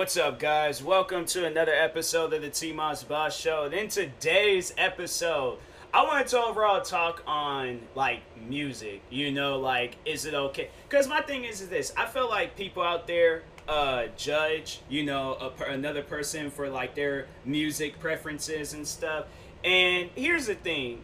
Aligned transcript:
what's 0.00 0.16
up, 0.16 0.38
guys? 0.38 0.82
Welcome 0.82 1.26
to 1.26 1.44
another 1.44 1.74
episode 1.74 2.32
of 2.32 2.40
the 2.40 2.48
T 2.48 2.72
Moss 2.72 3.04
Boss 3.04 3.38
Show. 3.38 3.64
And 3.64 3.74
in 3.74 3.88
today's 3.88 4.72
episode, 4.78 5.58
I 5.92 6.04
wanted 6.04 6.26
to 6.28 6.40
overall 6.40 6.80
talk 6.80 7.22
on 7.26 7.80
like 7.94 8.22
music. 8.48 9.02
You 9.10 9.30
know, 9.30 9.58
like 9.58 9.96
is 10.06 10.24
it 10.24 10.32
okay? 10.32 10.70
Because 10.88 11.06
my 11.06 11.20
thing 11.20 11.44
is, 11.44 11.60
is 11.60 11.68
this: 11.68 11.92
I 11.98 12.06
feel 12.06 12.30
like 12.30 12.56
people 12.56 12.82
out 12.82 13.06
there 13.06 13.42
uh, 13.68 14.04
judge, 14.16 14.80
you 14.88 15.04
know, 15.04 15.52
another 15.68 16.02
person 16.02 16.50
for 16.50 16.70
like 16.70 16.94
their 16.94 17.26
music 17.44 18.00
preferences 18.00 18.72
and 18.72 18.88
stuff. 18.88 19.26
And 19.62 20.08
here's 20.14 20.46
the 20.46 20.54
thing: 20.54 21.02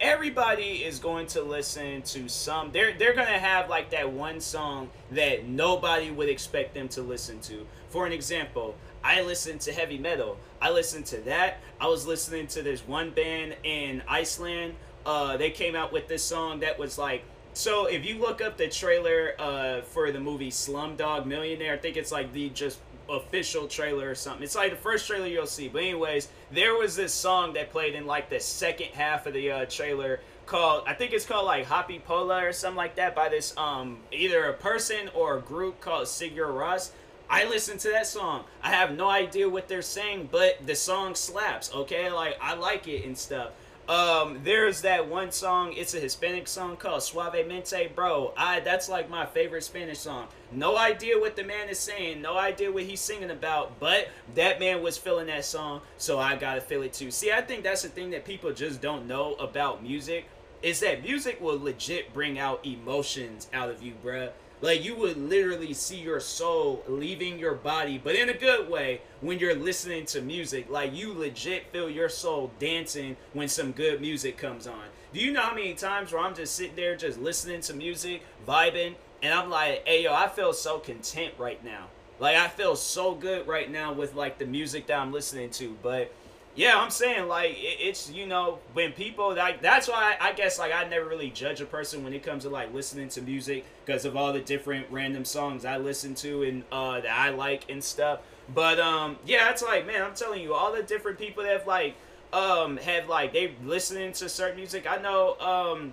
everybody 0.00 0.82
is 0.82 0.98
going 0.98 1.26
to 1.26 1.42
listen 1.42 2.00
to 2.00 2.26
some 2.28 2.70
they're 2.72 2.96
they're 2.98 3.14
to 3.14 3.24
have 3.24 3.68
like 3.68 3.90
that 3.90 4.10
one 4.10 4.40
song 4.40 4.88
that 5.10 5.46
nobody 5.46 6.10
would 6.10 6.28
expect 6.28 6.74
them 6.74 6.88
to 6.88 7.02
listen 7.02 7.38
to. 7.40 7.66
For 7.90 8.06
an 8.06 8.12
example 8.12 8.76
i 9.04 9.20
listen 9.22 9.58
to 9.60 9.72
heavy 9.72 9.98
metal. 9.98 10.38
I 10.60 10.70
listen 10.70 11.02
to 11.04 11.18
that. 11.22 11.60
I 11.80 11.86
was 11.86 12.06
listening 12.06 12.46
to 12.48 12.62
this 12.62 12.86
one 12.86 13.10
band 13.10 13.56
in 13.62 14.02
iceland. 14.08 14.74
Uh 15.04 15.36
they 15.36 15.50
came 15.50 15.76
out 15.76 15.92
with 15.92 16.08
this 16.08 16.24
song 16.24 16.60
that 16.60 16.78
was 16.78 16.96
like 16.96 17.22
so 17.52 17.86
if 17.86 18.06
you 18.06 18.18
look 18.18 18.40
up 18.40 18.56
the 18.56 18.68
trailer 18.68 19.34
uh 19.38 19.82
for 19.82 20.12
the 20.12 20.20
movie 20.20 20.50
slumdog 20.52 21.26
millionaire 21.26 21.74
i 21.74 21.76
think 21.76 21.96
it's 21.96 22.12
like 22.12 22.32
the 22.32 22.48
just 22.50 22.78
official 23.10 23.66
trailer 23.66 24.10
or 24.10 24.14
something. 24.14 24.42
It's 24.42 24.54
like 24.54 24.70
the 24.70 24.76
first 24.76 25.06
trailer 25.06 25.26
you'll 25.26 25.46
see. 25.46 25.68
But 25.68 25.82
anyways, 25.82 26.28
there 26.50 26.74
was 26.74 26.96
this 26.96 27.12
song 27.12 27.54
that 27.54 27.70
played 27.70 27.94
in 27.94 28.06
like 28.06 28.30
the 28.30 28.40
second 28.40 28.88
half 28.88 29.26
of 29.26 29.34
the 29.34 29.50
uh, 29.50 29.64
trailer 29.66 30.20
called 30.50 30.82
I 30.86 30.94
think 30.94 31.12
it's 31.12 31.24
called 31.24 31.46
like 31.46 31.66
Happy 31.66 32.00
Pola 32.00 32.44
or 32.44 32.52
something 32.52 32.76
like 32.76 32.96
that 32.96 33.14
by 33.14 33.28
this 33.28 33.56
um 33.56 33.98
either 34.10 34.46
a 34.46 34.54
person 34.54 35.08
or 35.14 35.38
a 35.38 35.40
group 35.40 35.80
called 35.80 36.06
Sigur 36.06 36.48
Rós. 36.48 36.90
I 37.32 37.44
listened 37.44 37.78
to 37.80 37.90
that 37.90 38.08
song. 38.08 38.44
I 38.60 38.70
have 38.70 38.96
no 38.96 39.08
idea 39.08 39.48
what 39.48 39.68
they're 39.68 39.82
saying, 39.82 40.30
but 40.32 40.66
the 40.66 40.74
song 40.74 41.14
slaps. 41.14 41.72
Okay, 41.72 42.10
like 42.10 42.36
I 42.42 42.54
like 42.54 42.88
it 42.88 43.04
and 43.04 43.16
stuff. 43.16 43.50
Um, 43.90 44.38
there's 44.44 44.82
that 44.82 45.08
one 45.08 45.32
song. 45.32 45.72
It's 45.72 45.94
a 45.94 45.98
Hispanic 45.98 46.46
song 46.46 46.76
called 46.76 47.00
Suavemente, 47.00 47.92
bro. 47.92 48.32
I 48.36 48.60
that's 48.60 48.88
like 48.88 49.10
my 49.10 49.26
favorite 49.26 49.64
Spanish 49.64 49.98
song. 49.98 50.28
No 50.52 50.78
idea 50.78 51.18
what 51.18 51.34
the 51.34 51.42
man 51.42 51.68
is 51.68 51.80
saying. 51.80 52.22
No 52.22 52.38
idea 52.38 52.70
what 52.70 52.84
he's 52.84 53.00
singing 53.00 53.32
about. 53.32 53.80
But 53.80 54.06
that 54.36 54.60
man 54.60 54.80
was 54.80 54.96
feeling 54.96 55.26
that 55.26 55.44
song, 55.44 55.80
so 55.96 56.20
I 56.20 56.36
gotta 56.36 56.60
feel 56.60 56.82
it 56.82 56.92
too. 56.92 57.10
See, 57.10 57.32
I 57.32 57.40
think 57.40 57.64
that's 57.64 57.82
the 57.82 57.88
thing 57.88 58.10
that 58.10 58.24
people 58.24 58.52
just 58.52 58.80
don't 58.80 59.08
know 59.08 59.34
about 59.34 59.82
music 59.82 60.26
is 60.62 60.78
that 60.80 61.02
music 61.02 61.40
will 61.40 61.60
legit 61.60 62.14
bring 62.14 62.38
out 62.38 62.64
emotions 62.64 63.48
out 63.52 63.70
of 63.70 63.82
you, 63.82 63.94
bruh. 64.04 64.30
Like 64.62 64.84
you 64.84 64.94
would 64.96 65.16
literally 65.16 65.72
see 65.72 65.96
your 65.96 66.20
soul 66.20 66.84
leaving 66.86 67.38
your 67.38 67.54
body, 67.54 67.98
but 68.02 68.14
in 68.14 68.28
a 68.28 68.34
good 68.34 68.68
way 68.68 69.00
when 69.20 69.38
you're 69.38 69.54
listening 69.54 70.04
to 70.06 70.20
music. 70.20 70.68
Like 70.68 70.94
you 70.94 71.14
legit 71.14 71.72
feel 71.72 71.88
your 71.88 72.10
soul 72.10 72.50
dancing 72.58 73.16
when 73.32 73.48
some 73.48 73.72
good 73.72 74.00
music 74.00 74.36
comes 74.36 74.66
on. 74.66 74.84
Do 75.12 75.20
you 75.20 75.32
know 75.32 75.40
how 75.40 75.54
many 75.54 75.74
times 75.74 76.12
where 76.12 76.22
I'm 76.22 76.34
just 76.34 76.54
sitting 76.54 76.76
there 76.76 76.94
just 76.94 77.18
listening 77.18 77.62
to 77.62 77.74
music, 77.74 78.22
vibing, 78.46 78.94
and 79.22 79.32
I'm 79.32 79.48
like, 79.50 79.86
hey 79.86 80.04
yo, 80.04 80.14
I 80.14 80.28
feel 80.28 80.52
so 80.52 80.78
content 80.78 81.34
right 81.38 81.62
now. 81.64 81.86
Like 82.18 82.36
I 82.36 82.48
feel 82.48 82.76
so 82.76 83.14
good 83.14 83.48
right 83.48 83.70
now 83.70 83.94
with 83.94 84.14
like 84.14 84.38
the 84.38 84.44
music 84.44 84.86
that 84.88 84.98
I'm 84.98 85.10
listening 85.10 85.50
to. 85.52 85.76
But 85.82 86.12
yeah, 86.56 86.78
I'm 86.78 86.90
saying 86.90 87.28
like 87.28 87.52
it, 87.52 87.78
it's 87.80 88.10
you 88.10 88.26
know 88.26 88.58
when 88.72 88.92
people 88.92 89.34
like 89.34 89.62
that's 89.62 89.88
why 89.88 90.16
I, 90.20 90.30
I 90.30 90.32
guess 90.32 90.58
like 90.58 90.72
I 90.72 90.84
never 90.88 91.06
really 91.06 91.30
judge 91.30 91.60
a 91.60 91.66
person 91.66 92.02
when 92.02 92.12
it 92.12 92.22
comes 92.22 92.42
to 92.42 92.50
like 92.50 92.74
listening 92.74 93.08
to 93.10 93.22
music 93.22 93.64
because 93.84 94.04
of 94.04 94.16
all 94.16 94.32
the 94.32 94.40
different 94.40 94.86
random 94.90 95.24
songs 95.24 95.64
I 95.64 95.76
listen 95.78 96.14
to 96.16 96.42
and 96.42 96.64
uh, 96.72 97.00
that 97.00 97.10
I 97.10 97.30
like 97.30 97.70
and 97.70 97.82
stuff. 97.82 98.20
But 98.52 98.80
um 98.80 99.16
yeah, 99.24 99.50
it's 99.50 99.62
like 99.62 99.86
man, 99.86 100.02
I'm 100.02 100.14
telling 100.14 100.42
you, 100.42 100.54
all 100.54 100.72
the 100.72 100.82
different 100.82 101.18
people 101.18 101.44
that 101.44 101.52
have 101.52 101.66
like 101.66 101.94
um 102.32 102.76
have 102.78 103.08
like 103.08 103.32
they 103.32 103.54
listening 103.64 104.12
to 104.14 104.28
certain 104.28 104.56
music. 104.56 104.86
I 104.90 104.96
know 104.96 105.38
um 105.40 105.92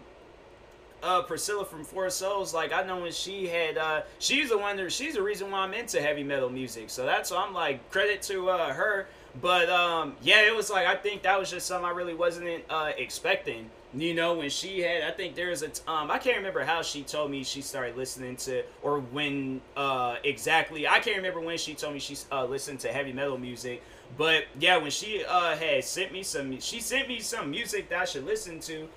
uh 1.04 1.22
Priscilla 1.22 1.64
from 1.66 1.84
Four 1.84 2.10
Souls, 2.10 2.54
like 2.54 2.74
I 2.74 2.84
know 2.84 3.02
when 3.02 3.12
she 3.12 3.48
had 3.48 3.78
uh 3.78 4.02
she's 4.18 4.50
the 4.50 4.58
one 4.58 4.76
that 4.78 4.92
she's 4.92 5.14
the 5.14 5.22
reason 5.22 5.52
why 5.52 5.60
I'm 5.60 5.74
into 5.76 6.02
heavy 6.02 6.24
metal 6.24 6.50
music. 6.50 6.90
So 6.90 7.06
that's 7.06 7.30
why 7.30 7.44
I'm 7.46 7.54
like 7.54 7.92
credit 7.92 8.24
to 8.24 8.50
uh 8.50 8.74
her. 8.74 9.08
But 9.42 9.70
um 9.70 10.16
yeah, 10.22 10.42
it 10.42 10.56
was 10.56 10.70
like 10.70 10.88
I 10.88 10.96
think 10.96 11.24
that 11.24 11.40
was 11.40 11.52
just 11.52 11.68
something 11.68 11.86
I 11.86 11.92
really 11.92 12.14
wasn't 12.14 12.64
uh 12.70 12.92
expecting. 12.98 13.70
You 13.94 14.14
know, 14.14 14.36
when 14.36 14.50
she 14.50 14.82
had 14.82 15.04
I 15.04 15.12
think 15.12 15.36
there 15.36 15.50
was 15.50 15.64
a 15.64 15.70
um 15.90 16.10
I 16.10 16.18
can't 16.18 16.38
remember 16.38 16.64
how 16.64 16.82
she 16.82 17.04
told 17.04 17.30
me 17.32 17.44
she 17.44 17.62
started 17.62 17.98
listening 17.98 18.36
to 18.38 18.64
or 18.82 19.00
when 19.00 19.62
uh 19.76 20.16
exactly. 20.24 20.88
I 20.88 21.00
can't 21.00 21.18
remember 21.18 21.42
when 21.42 21.58
she 21.58 21.74
told 21.74 21.94
me 21.94 22.00
she 22.00 22.16
uh 22.32 22.46
listened 22.46 22.80
to 22.82 22.88
heavy 22.92 23.14
metal 23.14 23.38
music. 23.38 23.84
But 24.18 24.46
yeah, 24.60 24.78
when 24.78 24.92
she 24.92 25.24
uh 25.28 25.56
had 25.58 25.84
sent 25.84 26.12
me 26.14 26.24
some 26.24 26.60
she 26.60 26.80
sent 26.80 27.08
me 27.08 27.20
some 27.20 27.52
music 27.52 27.90
that 27.90 28.00
I 28.00 28.06
should 28.06 28.26
listen 28.26 28.60
to 28.62 28.88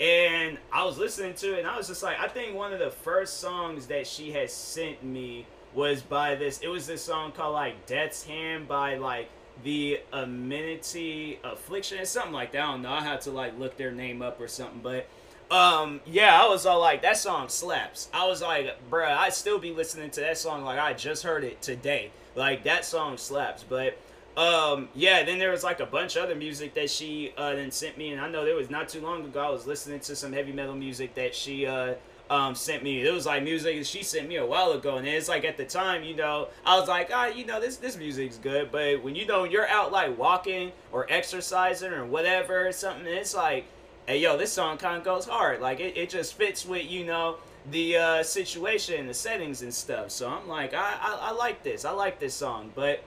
and 0.00 0.56
I 0.72 0.84
was 0.84 0.96
listening 0.96 1.34
to 1.34 1.54
it, 1.54 1.58
and 1.58 1.68
I 1.68 1.76
was 1.76 1.88
just 1.88 2.02
like, 2.02 2.18
I 2.18 2.26
think 2.26 2.56
one 2.56 2.72
of 2.72 2.78
the 2.78 2.90
first 2.90 3.38
songs 3.38 3.88
that 3.88 4.06
she 4.06 4.32
had 4.32 4.50
sent 4.50 5.02
me 5.04 5.46
was 5.74 6.00
by 6.00 6.36
this. 6.36 6.58
It 6.60 6.68
was 6.68 6.86
this 6.86 7.02
song 7.02 7.32
called 7.32 7.52
like 7.52 7.86
"Death's 7.86 8.24
Hand" 8.24 8.66
by 8.66 8.96
like 8.96 9.28
the 9.62 10.00
Amity 10.12 11.38
Affliction, 11.44 11.98
or 11.98 12.04
something 12.04 12.32
like 12.32 12.52
that. 12.52 12.62
I 12.62 12.72
don't 12.72 12.82
know. 12.82 12.92
I 12.92 13.02
had 13.02 13.20
to 13.22 13.30
like 13.30 13.58
look 13.58 13.76
their 13.76 13.92
name 13.92 14.22
up 14.22 14.40
or 14.40 14.48
something, 14.48 14.80
but 14.82 15.08
um, 15.50 16.00
yeah, 16.06 16.40
I 16.40 16.46
was 16.48 16.64
all 16.64 16.80
like, 16.80 17.02
that 17.02 17.16
song 17.16 17.48
slaps. 17.48 18.08
I 18.14 18.26
was 18.26 18.40
like, 18.40 18.88
bruh, 18.88 19.10
I 19.10 19.30
still 19.30 19.58
be 19.58 19.72
listening 19.72 20.10
to 20.10 20.20
that 20.20 20.38
song 20.38 20.62
like 20.62 20.78
I 20.78 20.92
just 20.92 21.24
heard 21.24 21.44
it 21.44 21.60
today. 21.60 22.12
Like 22.36 22.64
that 22.64 22.84
song 22.84 23.16
slaps, 23.16 23.64
but 23.68 23.98
um 24.36 24.88
yeah 24.94 25.24
then 25.24 25.38
there 25.40 25.50
was 25.50 25.64
like 25.64 25.80
a 25.80 25.86
bunch 25.86 26.14
of 26.14 26.22
other 26.22 26.36
music 26.36 26.72
that 26.74 26.88
she 26.88 27.32
uh 27.36 27.52
then 27.52 27.70
sent 27.70 27.98
me 27.98 28.12
and 28.12 28.20
i 28.20 28.28
know 28.28 28.44
there 28.44 28.54
was 28.54 28.70
not 28.70 28.88
too 28.88 29.00
long 29.00 29.24
ago 29.24 29.40
i 29.40 29.50
was 29.50 29.66
listening 29.66 29.98
to 29.98 30.14
some 30.14 30.32
heavy 30.32 30.52
metal 30.52 30.74
music 30.74 31.14
that 31.16 31.34
she 31.34 31.66
uh 31.66 31.94
um 32.30 32.54
sent 32.54 32.82
me 32.82 33.06
it 33.06 33.12
was 33.12 33.26
like 33.26 33.42
music 33.42 33.84
she 33.84 34.02
sent 34.02 34.28
me 34.28 34.36
a 34.36 34.46
while 34.46 34.72
ago 34.72 34.96
and 34.96 35.06
it's 35.06 35.28
like 35.28 35.44
at 35.44 35.56
the 35.56 35.64
time 35.64 36.02
you 36.04 36.14
know 36.14 36.48
i 36.64 36.78
was 36.78 36.88
like 36.88 37.10
ah 37.12 37.26
you 37.26 37.44
know 37.44 37.60
this 37.60 37.76
this 37.76 37.96
music's 37.96 38.38
good 38.38 38.70
but 38.70 39.02
when 39.02 39.14
you 39.14 39.26
know 39.26 39.44
you're 39.44 39.68
out 39.68 39.90
like 39.90 40.16
walking 40.16 40.70
or 40.92 41.06
exercising 41.10 41.92
or 41.92 42.06
whatever 42.06 42.68
or 42.68 42.72
something 42.72 43.06
it's 43.06 43.34
like 43.34 43.64
hey 44.10 44.18
yo 44.18 44.36
this 44.36 44.52
song 44.52 44.76
kind 44.76 44.96
of 44.96 45.04
goes 45.04 45.26
hard. 45.26 45.60
Like 45.60 45.78
it, 45.78 45.96
it 45.96 46.10
just 46.10 46.34
fits 46.34 46.66
with 46.66 46.90
you 46.90 47.04
know 47.04 47.36
the 47.70 47.96
uh 47.96 48.22
situation 48.24 49.06
the 49.06 49.14
settings 49.14 49.62
and 49.62 49.72
stuff. 49.72 50.10
So 50.10 50.28
i'm 50.28 50.48
like 50.48 50.74
I, 50.74 50.96
I 51.00 51.18
i 51.28 51.30
like 51.30 51.62
this. 51.62 51.84
I 51.84 51.92
like 51.92 52.18
this 52.18 52.34
song 52.34 52.72
but 52.74 53.04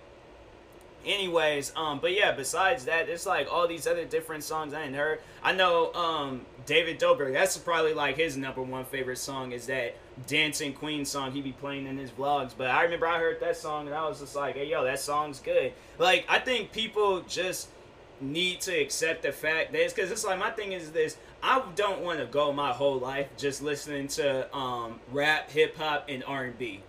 anyways 1.05 1.71
um 1.75 1.99
but 1.99 2.13
yeah 2.13 2.31
besides 2.31 2.85
that 2.85 3.07
there's 3.07 3.25
like 3.25 3.51
all 3.51 3.67
these 3.67 3.87
other 3.87 4.05
different 4.05 4.43
songs 4.43 4.73
i 4.73 4.79
hadn't 4.79 4.95
heard. 4.95 5.19
I 5.43 5.53
know 5.53 5.93
um 5.93 6.45
david 6.65 6.99
dobrik 6.99 7.33
that's 7.33 7.57
probably 7.57 7.93
like 7.93 8.17
his 8.17 8.37
number 8.37 8.61
one 8.61 8.85
favorite 8.85 9.17
song 9.17 9.51
is 9.51 9.67
that 9.67 9.95
dancing 10.27 10.73
queen 10.73 11.05
song 11.05 11.31
he 11.31 11.41
be 11.41 11.51
playing 11.51 11.87
in 11.87 11.97
his 11.97 12.11
vlogs. 12.11 12.53
But 12.57 12.67
i 12.67 12.83
remember 12.83 13.07
i 13.07 13.19
heard 13.19 13.39
that 13.41 13.57
song 13.57 13.87
and 13.87 13.95
i 13.95 14.07
was 14.07 14.19
just 14.19 14.35
like 14.35 14.55
hey 14.55 14.69
yo 14.69 14.83
that 14.83 14.99
song's 14.99 15.39
good. 15.39 15.73
Like 15.99 16.25
i 16.29 16.39
think 16.39 16.71
people 16.71 17.21
just 17.21 17.69
need 18.21 18.61
to 18.61 18.71
accept 18.71 19.23
the 19.23 19.31
fact 19.31 19.71
that 19.71 19.81
it's 19.81 19.93
because 19.93 20.11
it's 20.11 20.23
like 20.23 20.39
my 20.39 20.49
thing 20.51 20.71
is 20.71 20.91
this 20.91 21.17
i 21.41 21.61
don't 21.75 22.01
want 22.01 22.19
to 22.19 22.25
go 22.25 22.53
my 22.53 22.71
whole 22.71 22.97
life 22.97 23.27
just 23.37 23.61
listening 23.61 24.07
to 24.07 24.55
um 24.55 24.99
rap 25.11 25.49
hip-hop 25.51 26.05
and 26.07 26.23
r&b 26.23 26.81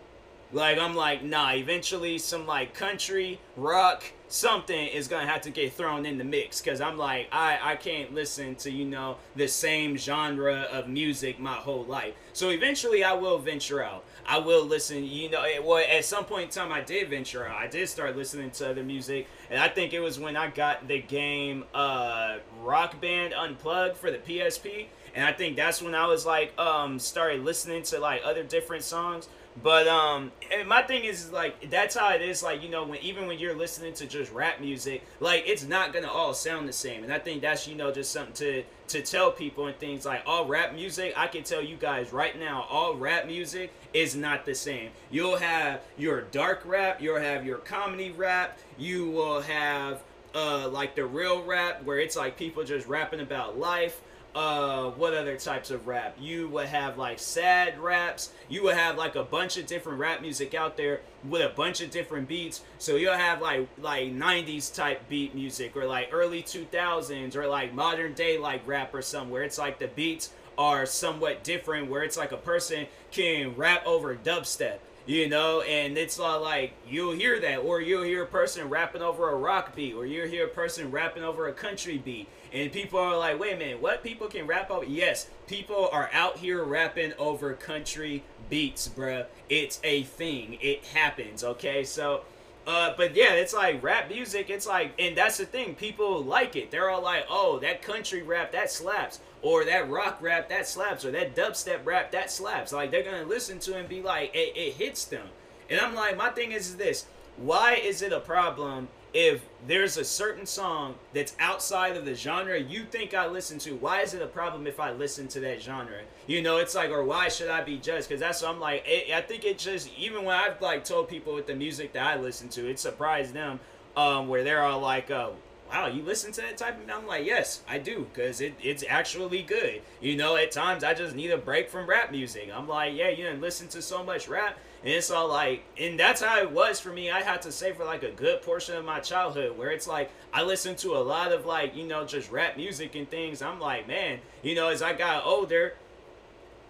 like 0.53 0.79
I'm 0.79 0.95
like, 0.95 1.23
nah, 1.23 1.53
eventually 1.53 2.19
some 2.19 2.47
like 2.47 2.75
country, 2.75 3.41
rock, 3.57 4.05
something 4.29 4.89
is 4.89 5.09
gonna 5.09 5.27
have 5.27 5.43
to 5.43 5.51
get 5.51 5.73
thrown 5.73 6.07
in 6.07 6.19
the 6.19 6.25
mix. 6.25 6.61
Cause 6.61 6.81
I'm 6.81 6.97
like, 6.97 7.29
I, 7.33 7.59
I 7.63 7.77
can't 7.77 8.15
listen 8.15 8.55
to, 8.57 8.71
you 8.71 8.85
know, 8.85 9.17
the 9.37 9.49
same 9.49 9.97
genre 9.97 10.67
of 10.73 10.89
music 10.89 11.39
my 11.39 11.55
whole 11.55 11.85
life. 11.85 12.15
So 12.33 12.51
eventually 12.51 13.05
I 13.05 13.13
will 13.13 13.39
venture 13.39 13.83
out. 13.83 14.05
I 14.27 14.39
will 14.39 14.65
listen, 14.65 15.05
you 15.05 15.31
know, 15.31 15.45
it, 15.45 15.65
well, 15.65 15.85
at 15.89 16.05
some 16.05 16.25
point 16.25 16.45
in 16.45 16.51
time 16.51 16.73
I 16.73 16.81
did 16.81 17.11
venture 17.11 17.47
out. 17.47 17.57
I 17.57 17.67
did 17.67 17.89
start 17.89 18.17
listening 18.17 18.51
to 18.53 18.71
other 18.71 18.83
music. 18.83 19.27
And 19.51 19.61
I 19.61 19.69
think 19.69 19.93
it 19.93 20.01
was 20.01 20.19
when 20.19 20.37
I 20.37 20.49
got 20.49 20.89
the 20.89 21.01
game 21.01 21.65
uh 21.75 22.39
Rock 22.63 23.01
Band 23.01 23.35
Unplugged 23.35 23.97
for 23.97 24.11
the 24.11 24.19
PSP. 24.19 24.87
And 25.15 25.25
I 25.25 25.33
think 25.33 25.57
that's 25.57 25.81
when 25.81 25.95
I 25.95 26.07
was 26.07 26.27
like, 26.27 26.59
um, 26.59 26.99
started 26.99 27.45
listening 27.45 27.85
to 27.85 28.01
like 28.01 28.23
other 28.25 28.43
different 28.43 28.83
songs. 28.83 29.29
But 29.63 29.87
um, 29.87 30.33
my 30.67 30.83
thing 30.83 31.05
is 31.05 31.31
like 31.31 31.71
that's 31.71 31.97
how 31.97 32.11
it 32.11 32.23
is. 32.23 32.43
Like 32.43 32.63
you 32.63 32.69
know, 32.69 32.85
when 32.85 32.99
even 33.01 33.27
when 33.27 33.39
you're 33.39 33.55
listening 33.57 33.95
to 33.95 34.07
just 34.07 34.33
rap 34.33 34.61
music, 34.61 35.03
like 35.21 35.45
it's 35.47 35.65
not 35.65 35.93
gonna 35.93 36.11
all 36.11 36.35
sound 36.35 36.69
the 36.69 36.73
same. 36.73 37.05
And 37.05 37.13
I 37.13 37.21
think 37.21 37.43
that's 37.43 37.69
you 37.69 37.77
know 37.77 37.93
just 37.93 38.11
something 38.11 38.35
to 38.35 38.65
to 38.89 39.03
tell 39.03 39.31
people 39.31 39.67
and 39.67 39.77
things 39.79 40.05
like 40.05 40.23
all 40.27 40.47
rap 40.47 40.75
music. 40.75 41.15
I 41.17 41.29
can 41.29 41.45
tell 41.45 41.63
you 41.63 41.77
guys 41.77 42.13
right 42.13 42.39
now, 42.39 42.67
all 42.69 42.95
rap 42.97 43.27
music 43.27 43.73
is 43.93 44.17
not 44.17 44.45
the 44.45 44.55
same. 44.57 44.91
You'll 45.11 45.37
have 45.37 45.83
your 45.97 46.23
dark 46.23 46.63
rap, 46.65 47.01
you'll 47.01 47.21
have 47.21 47.47
your 47.47 47.59
comedy 47.59 48.11
rap, 48.11 48.59
you 48.77 49.09
will 49.09 49.41
have 49.41 50.03
uh 50.35 50.69
like 50.69 50.97
the 50.97 51.07
real 51.07 51.45
rap 51.45 51.85
where 51.85 52.01
it's 52.01 52.17
like 52.17 52.37
people 52.37 52.65
just 52.65 52.89
rapping 52.89 53.21
about 53.21 53.57
life 53.57 54.01
uh 54.35 54.91
what 54.91 55.15
other 55.15 55.37
types 55.37 55.71
of 55.71 55.87
rap? 55.87 56.17
You 56.19 56.49
would 56.49 56.67
have 56.67 56.99
like 56.99 57.19
sad 57.19 57.79
raps. 57.79 58.33
You 58.49 58.65
would 58.65 58.75
have 58.75 58.97
like 58.97 59.15
a 59.15 59.23
bunch 59.23 59.57
of 59.57 59.67
different 59.67 59.99
rap 59.99 60.21
music 60.21 60.55
out 60.55 60.77
there 60.77 61.01
with 61.29 61.43
a 61.43 61.51
bunch 61.51 61.81
of 61.81 61.91
different 61.91 62.29
beats. 62.29 62.63
So 62.79 62.97
you'll 62.97 63.15
have 63.15 63.41
like 63.41 63.69
like 63.81 64.13
90s 64.13 64.75
type 64.75 65.09
beat 65.09 65.35
music 65.35 65.77
or 65.77 65.87
like 65.87 66.09
early 66.13 66.43
2000s 66.43 67.37
or 67.37 67.47
like 67.47 67.73
modern 67.73 68.15
day 68.15 68.39
like 68.39 68.67
rap 68.67 68.93
or 68.95 69.03
somewhere. 69.03 69.43
It's 69.43 69.59
like 69.59 69.79
the 69.79 69.89
beats 69.89 70.31
are 70.57 70.87
somewhat 70.87 71.43
different 71.43 71.91
where 71.91 72.03
it's 72.03 72.17
like 72.17 72.33
a 72.33 72.37
person 72.37 72.87
can 73.11 73.57
rap 73.57 73.85
over 73.87 74.15
dubstep 74.15 74.79
you 75.07 75.29
know 75.29 75.61
and 75.63 75.99
it's 75.99 76.19
all 76.19 76.41
like 76.41 76.73
you'll 76.89 77.13
hear 77.13 77.39
that 77.41 77.59
or 77.59 77.81
you'll 77.81 78.03
hear 78.03 78.23
a 78.23 78.27
person 78.27 78.69
rapping 78.69 79.03
over 79.03 79.31
a 79.31 79.37
rock 79.37 79.75
beat 79.75 79.95
or 79.95 80.07
you'll 80.07 80.29
hear 80.29 80.47
a 80.47 80.49
person 80.49 80.91
rapping 80.91 81.23
over 81.23 81.49
a 81.49 81.53
country 81.53 81.99
beat 81.99 82.27
and 82.53 82.73
people 82.73 82.99
are 82.99 83.19
like 83.19 83.39
wait 83.39 83.55
a 83.55 83.57
minute 83.57 83.83
what? 83.83 84.03
People 84.03 84.29
can 84.29 84.47
rap 84.47 84.71
over 84.71 84.85
yes 84.85 85.29
people 85.47 85.89
are 85.93 86.09
out 86.13 86.39
here 86.39 86.65
rapping 86.65 87.13
over 87.19 87.53
country 87.55 88.23
beats 88.49 88.89
bruh. 88.89 89.27
It's 89.49 89.81
a 89.85 90.03
thing. 90.05 90.59
It 90.61 90.85
happens 90.87 91.45
okay? 91.45 91.85
So 91.85 92.23
uh, 92.67 92.95
but 92.97 93.15
yeah, 93.15 93.33
it's 93.33 93.53
like 93.53 93.83
rap 93.83 94.09
music. 94.09 94.49
It's 94.49 94.67
like, 94.67 94.93
and 94.99 95.17
that's 95.17 95.37
the 95.37 95.45
thing. 95.45 95.75
People 95.75 96.23
like 96.23 96.57
it. 96.57 96.71
They're 96.71 96.89
all 96.89 97.03
like, 97.03 97.27
"Oh, 97.29 97.59
that 97.59 97.83
country 97.83 98.23
rap 98.23 98.53
that 98.53 98.71
slaps," 98.71 99.21
or 99.43 99.65
that 99.67 99.91
rock 99.91 100.19
rap 100.21 100.49
that 100.49 100.67
slaps, 100.67 101.05
or 101.05 101.11
that 101.13 101.37
dubstep 101.37 101.85
rap 101.85 102.11
that 102.13 102.31
slaps. 102.31 102.73
Like 102.73 102.91
they're 102.91 103.03
gonna 103.03 103.25
listen 103.25 103.59
to 103.61 103.77
and 103.77 103.89
be 103.89 104.01
like, 104.01 104.35
it, 104.35 104.57
it 104.57 104.75
hits 104.75 105.05
them. 105.05 105.29
And 105.69 105.81
I'm 105.81 105.95
like, 105.95 106.17
my 106.17 106.31
thing 106.31 106.53
is 106.53 106.77
this: 106.77 107.07
why 107.37 107.75
is 107.75 108.01
it 108.01 108.13
a 108.13 108.21
problem 108.21 108.89
if 109.15 109.47
there's 109.69 109.97
a 109.97 110.05
certain 110.05 110.45
song 110.45 110.97
that's 111.15 111.37
outside 111.39 111.97
of 111.97 112.05
the 112.05 112.17
genre 112.17 112.59
you 112.59 112.85
think 112.85 113.15
I 113.15 113.29
listen 113.29 113.59
to, 113.61 113.77
why 113.77 114.01
is 114.01 114.13
it 114.13 114.21
a 114.21 114.27
problem 114.27 114.67
if 114.67 114.81
I 114.81 114.91
listen 114.91 115.29
to 115.29 115.41
that 115.41 115.63
genre? 115.63 116.01
You 116.27 116.43
know, 116.43 116.59
it's 116.59 116.75
like, 116.75 116.91
or 116.91 117.05
why 117.05 117.29
should 117.29 117.49
I 117.49 117.63
be 117.63 117.79
judged? 117.79 118.09
Because 118.09 118.21
that's 118.21 118.43
what 118.43 118.51
I'm 118.51 118.61
like. 118.61 118.83
It, 118.87 119.15
I 119.15 119.21
think 119.21 119.45
it 119.45 119.57
just 119.57 119.89
even 119.97 120.25
when 120.25 120.35
I've 120.35 120.61
like 120.61 120.85
told 120.85 121.09
people 121.09 121.33
with 121.33 121.47
the 121.47 121.55
music 121.55 121.93
that 121.93 122.05
I 122.05 122.21
listen 122.21 122.49
to, 122.51 122.69
it 122.69 122.81
surprised 122.81 123.33
them, 123.33 123.61
um, 123.97 124.27
where 124.27 124.43
they're 124.43 124.65
all 124.65 124.81
like, 124.81 125.13
uh, 125.13 125.31
wow, 125.71 125.87
you 125.87 126.03
listen 126.03 126.33
to 126.33 126.41
that 126.41 126.57
type 126.57 126.83
of 126.83 126.91
I'm 126.91 127.07
like, 127.07 127.25
yes, 127.25 127.63
I 127.69 127.79
do, 127.79 128.09
because 128.13 128.41
it, 128.41 128.55
it's 128.61 128.85
actually 128.89 129.43
good. 129.43 129.81
You 130.01 130.17
know, 130.17 130.37
at 130.37 130.51
times 130.51 130.83
I 130.83 130.93
just 130.93 131.15
need 131.15 131.31
a 131.31 131.39
break 131.39 131.71
from 131.71 131.87
rap 131.87 132.11
music. 132.11 132.51
I'm 132.53 132.67
like, 132.67 132.95
yeah, 132.95 133.11
you 133.11 133.25
didn't 133.25 133.41
listen 133.41 133.69
to 133.69 133.81
so 133.81 134.03
much 134.03 134.29
rap. 134.29 134.59
And 134.85 134.93
it's 134.93 135.11
all 135.11 135.29
like, 135.29 135.65
and 135.81 135.99
that's 135.99 136.21
how 136.21 136.39
it 136.41 136.51
was 136.51 136.79
for 136.79 136.91
me. 136.91 137.11
I 137.11 137.23
had 137.23 137.41
to 137.43 137.53
say 137.53 137.73
for 137.73 137.87
like 137.87 138.03
a 138.03 138.11
good 138.11 138.43
portion 138.43 138.77
of 138.77 138.85
my 138.85 139.01
childhood, 139.01 139.57
where 139.57 139.71
it's 139.71 139.89
like 139.89 140.11
I 140.31 140.43
listened 140.43 140.77
to 140.79 140.95
a 140.97 141.01
lot 141.01 141.33
of 141.33 141.47
like, 141.47 141.75
you 141.75 141.87
know, 141.87 142.05
just 142.05 142.31
rap 142.31 142.59
music 142.59 142.95
and 142.95 143.09
things. 143.09 143.41
I'm 143.41 143.59
like, 143.59 143.89
man, 143.89 144.19
you 144.43 144.55
know, 144.55 144.69
as 144.69 144.83
I 144.83 144.93
got 144.93 145.25
older, 145.25 145.73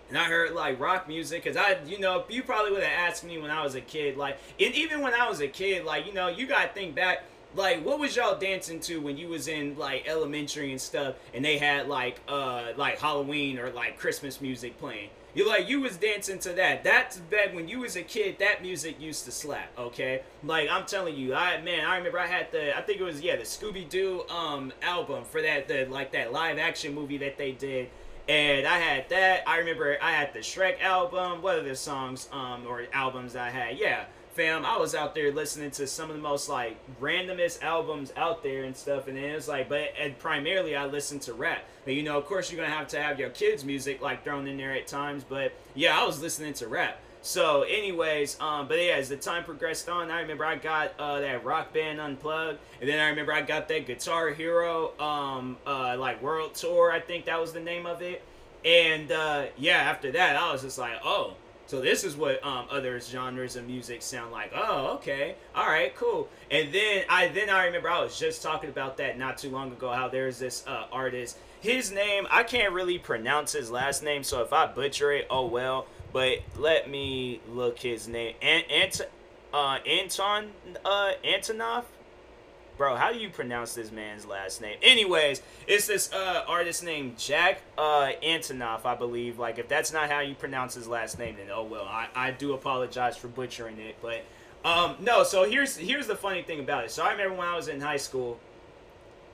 and 0.08 0.16
I 0.16 0.24
heard 0.24 0.52
like 0.52 0.78
rock 0.78 1.08
music, 1.08 1.44
cause 1.44 1.56
I, 1.56 1.78
you 1.86 1.98
know, 1.98 2.24
you 2.28 2.44
probably 2.44 2.70
would 2.70 2.84
have 2.84 3.10
asked 3.10 3.24
me 3.24 3.38
when 3.38 3.50
I 3.50 3.64
was 3.64 3.74
a 3.74 3.80
kid, 3.80 4.16
like, 4.16 4.38
and 4.60 4.72
even 4.74 5.00
when 5.00 5.12
I 5.12 5.28
was 5.28 5.40
a 5.40 5.48
kid, 5.48 5.84
like, 5.84 6.06
you 6.06 6.12
know, 6.12 6.28
you 6.28 6.46
gotta 6.46 6.68
think 6.68 6.94
back 6.94 7.24
like 7.54 7.84
what 7.84 7.98
was 7.98 8.16
y'all 8.16 8.38
dancing 8.38 8.80
to 8.80 9.00
when 9.00 9.16
you 9.16 9.28
was 9.28 9.48
in 9.48 9.76
like 9.76 10.06
elementary 10.08 10.70
and 10.70 10.80
stuff 10.80 11.14
and 11.32 11.44
they 11.44 11.58
had 11.58 11.88
like 11.88 12.20
uh 12.28 12.72
like 12.76 12.98
halloween 12.98 13.58
or 13.58 13.70
like 13.70 13.98
christmas 13.98 14.40
music 14.40 14.78
playing 14.78 15.08
you 15.34 15.48
like 15.48 15.68
you 15.68 15.80
was 15.80 15.96
dancing 15.96 16.38
to 16.40 16.52
that. 16.52 16.84
That's 16.84 17.20
that 17.30 17.54
when 17.54 17.68
you 17.68 17.80
was 17.80 17.96
a 17.96 18.02
kid, 18.02 18.38
that 18.38 18.62
music 18.62 19.00
used 19.00 19.24
to 19.24 19.32
slap. 19.32 19.68
Okay, 19.76 20.22
like 20.44 20.68
I'm 20.70 20.86
telling 20.86 21.16
you, 21.16 21.34
I 21.34 21.60
man, 21.60 21.84
I 21.84 21.96
remember 21.96 22.20
I 22.20 22.26
had 22.28 22.52
the 22.52 22.76
I 22.76 22.82
think 22.82 23.00
it 23.00 23.04
was 23.04 23.20
yeah 23.20 23.34
the 23.34 23.42
Scooby 23.42 23.88
Doo 23.88 24.22
um 24.28 24.72
album 24.80 25.24
for 25.24 25.42
that 25.42 25.66
the 25.66 25.86
like 25.86 26.12
that 26.12 26.32
live 26.32 26.58
action 26.58 26.94
movie 26.94 27.18
that 27.18 27.36
they 27.36 27.52
did. 27.52 27.88
And 28.28 28.66
I 28.66 28.78
had 28.78 29.08
that. 29.10 29.42
I 29.46 29.58
remember 29.58 29.98
I 30.00 30.12
had 30.12 30.32
the 30.32 30.38
Shrek 30.38 30.80
album. 30.80 31.42
What 31.42 31.64
the 31.64 31.74
songs 31.74 32.28
um 32.32 32.64
or 32.68 32.84
albums 32.92 33.34
I 33.34 33.50
had? 33.50 33.76
Yeah, 33.76 34.04
fam, 34.34 34.66
I 34.66 34.76
was 34.76 34.94
out 34.94 35.14
there 35.14 35.32
listening 35.32 35.70
to 35.72 35.86
some 35.86 36.10
of 36.10 36.16
the 36.16 36.22
most 36.22 36.48
like 36.48 36.76
randomest 37.00 37.62
albums 37.62 38.12
out 38.16 38.42
there 38.42 38.64
and 38.64 38.76
stuff, 38.76 39.08
and 39.08 39.16
then 39.16 39.24
it 39.24 39.34
was 39.34 39.48
like, 39.48 39.68
but 39.68 39.92
and 39.98 40.18
primarily 40.18 40.76
I 40.76 40.86
listened 40.86 41.22
to 41.22 41.34
rap. 41.34 41.64
But 41.84 41.94
you 41.94 42.02
know, 42.02 42.18
of 42.18 42.26
course, 42.26 42.50
you're 42.50 42.60
gonna 42.62 42.74
have 42.74 42.88
to 42.88 43.02
have 43.02 43.18
your 43.18 43.30
kids' 43.30 43.64
music 43.64 44.02
like 44.02 44.24
thrown 44.24 44.46
in 44.46 44.56
there 44.56 44.72
at 44.72 44.86
times. 44.86 45.24
But 45.24 45.52
yeah, 45.74 45.98
I 45.98 46.04
was 46.04 46.20
listening 46.20 46.52
to 46.54 46.68
rap. 46.68 46.98
So, 47.22 47.62
anyways, 47.62 48.38
um, 48.38 48.68
but 48.68 48.78
yeah, 48.78 48.96
as 48.96 49.08
the 49.08 49.16
time 49.16 49.44
progressed 49.44 49.88
on, 49.88 50.10
I 50.10 50.20
remember 50.20 50.44
I 50.44 50.56
got 50.56 50.92
uh, 50.98 51.20
that 51.20 51.42
rock 51.42 51.72
band 51.72 51.98
unplugged, 51.98 52.58
and 52.82 52.90
then 52.90 53.00
I 53.00 53.08
remember 53.08 53.32
I 53.32 53.40
got 53.40 53.66
that 53.68 53.86
Guitar 53.86 54.28
Hero, 54.30 54.92
um, 55.00 55.56
uh, 55.66 55.96
like 55.98 56.20
world 56.20 56.54
tour. 56.54 56.92
I 56.92 57.00
think 57.00 57.24
that 57.24 57.40
was 57.40 57.54
the 57.54 57.60
name 57.60 57.86
of 57.86 58.02
it. 58.02 58.22
And 58.62 59.10
uh, 59.10 59.46
yeah, 59.56 59.78
after 59.78 60.12
that, 60.12 60.36
I 60.36 60.52
was 60.52 60.62
just 60.62 60.76
like, 60.76 60.98
oh, 61.02 61.34
so 61.66 61.80
this 61.80 62.04
is 62.04 62.16
what 62.16 62.44
um, 62.44 62.66
other 62.70 63.00
genres 63.00 63.56
of 63.56 63.66
music 63.66 64.02
sound 64.02 64.32
like. 64.32 64.52
Oh, 64.54 64.94
okay, 64.96 65.36
all 65.54 65.66
right, 65.66 65.94
cool. 65.96 66.28
And 66.50 66.72
then 66.72 67.04
I 67.08 67.28
then 67.28 67.50
I 67.50 67.66
remember 67.66 67.88
I 67.88 68.02
was 68.02 68.18
just 68.18 68.42
talking 68.42 68.70
about 68.70 68.96
that 68.98 69.18
not 69.18 69.38
too 69.38 69.50
long 69.50 69.72
ago. 69.72 69.90
How 69.90 70.08
there's 70.08 70.38
this 70.38 70.64
uh, 70.66 70.86
artist. 70.92 71.38
His 71.60 71.90
name 71.90 72.26
I 72.30 72.42
can't 72.42 72.72
really 72.72 72.98
pronounce 72.98 73.52
his 73.52 73.70
last 73.70 74.02
name, 74.02 74.22
so 74.22 74.42
if 74.42 74.52
I 74.52 74.66
butcher 74.66 75.12
it, 75.12 75.26
oh 75.30 75.46
well. 75.46 75.86
But 76.12 76.38
let 76.56 76.88
me 76.88 77.40
look 77.48 77.80
his 77.80 78.06
name. 78.06 78.36
Ant, 78.40 78.70
Ant, 78.70 79.00
uh, 79.52 79.78
Anton 79.84 80.50
uh, 80.84 81.12
Antonov 81.24 81.84
bro, 82.76 82.96
how 82.96 83.12
do 83.12 83.18
you 83.18 83.30
pronounce 83.30 83.74
this 83.74 83.90
man's 83.90 84.26
last 84.26 84.60
name? 84.60 84.78
Anyways, 84.82 85.42
it's 85.66 85.86
this 85.86 86.12
uh, 86.12 86.44
artist 86.46 86.84
named 86.84 87.18
Jack 87.18 87.60
uh, 87.78 88.10
Antonoff, 88.22 88.84
I 88.84 88.94
believe. 88.94 89.38
Like, 89.38 89.58
if 89.58 89.68
that's 89.68 89.92
not 89.92 90.10
how 90.10 90.20
you 90.20 90.34
pronounce 90.34 90.74
his 90.74 90.88
last 90.88 91.18
name, 91.18 91.36
then 91.36 91.46
oh 91.52 91.64
well. 91.64 91.84
I, 91.84 92.08
I 92.14 92.30
do 92.30 92.54
apologize 92.54 93.16
for 93.16 93.28
butchering 93.28 93.78
it, 93.78 93.96
but 94.02 94.22
um, 94.64 94.96
no. 95.00 95.24
So 95.24 95.48
here's 95.48 95.76
here's 95.76 96.06
the 96.06 96.16
funny 96.16 96.42
thing 96.42 96.60
about 96.60 96.84
it. 96.84 96.90
So 96.90 97.04
I 97.04 97.12
remember 97.12 97.36
when 97.36 97.46
I 97.46 97.56
was 97.56 97.68
in 97.68 97.80
high 97.80 97.98
school. 97.98 98.38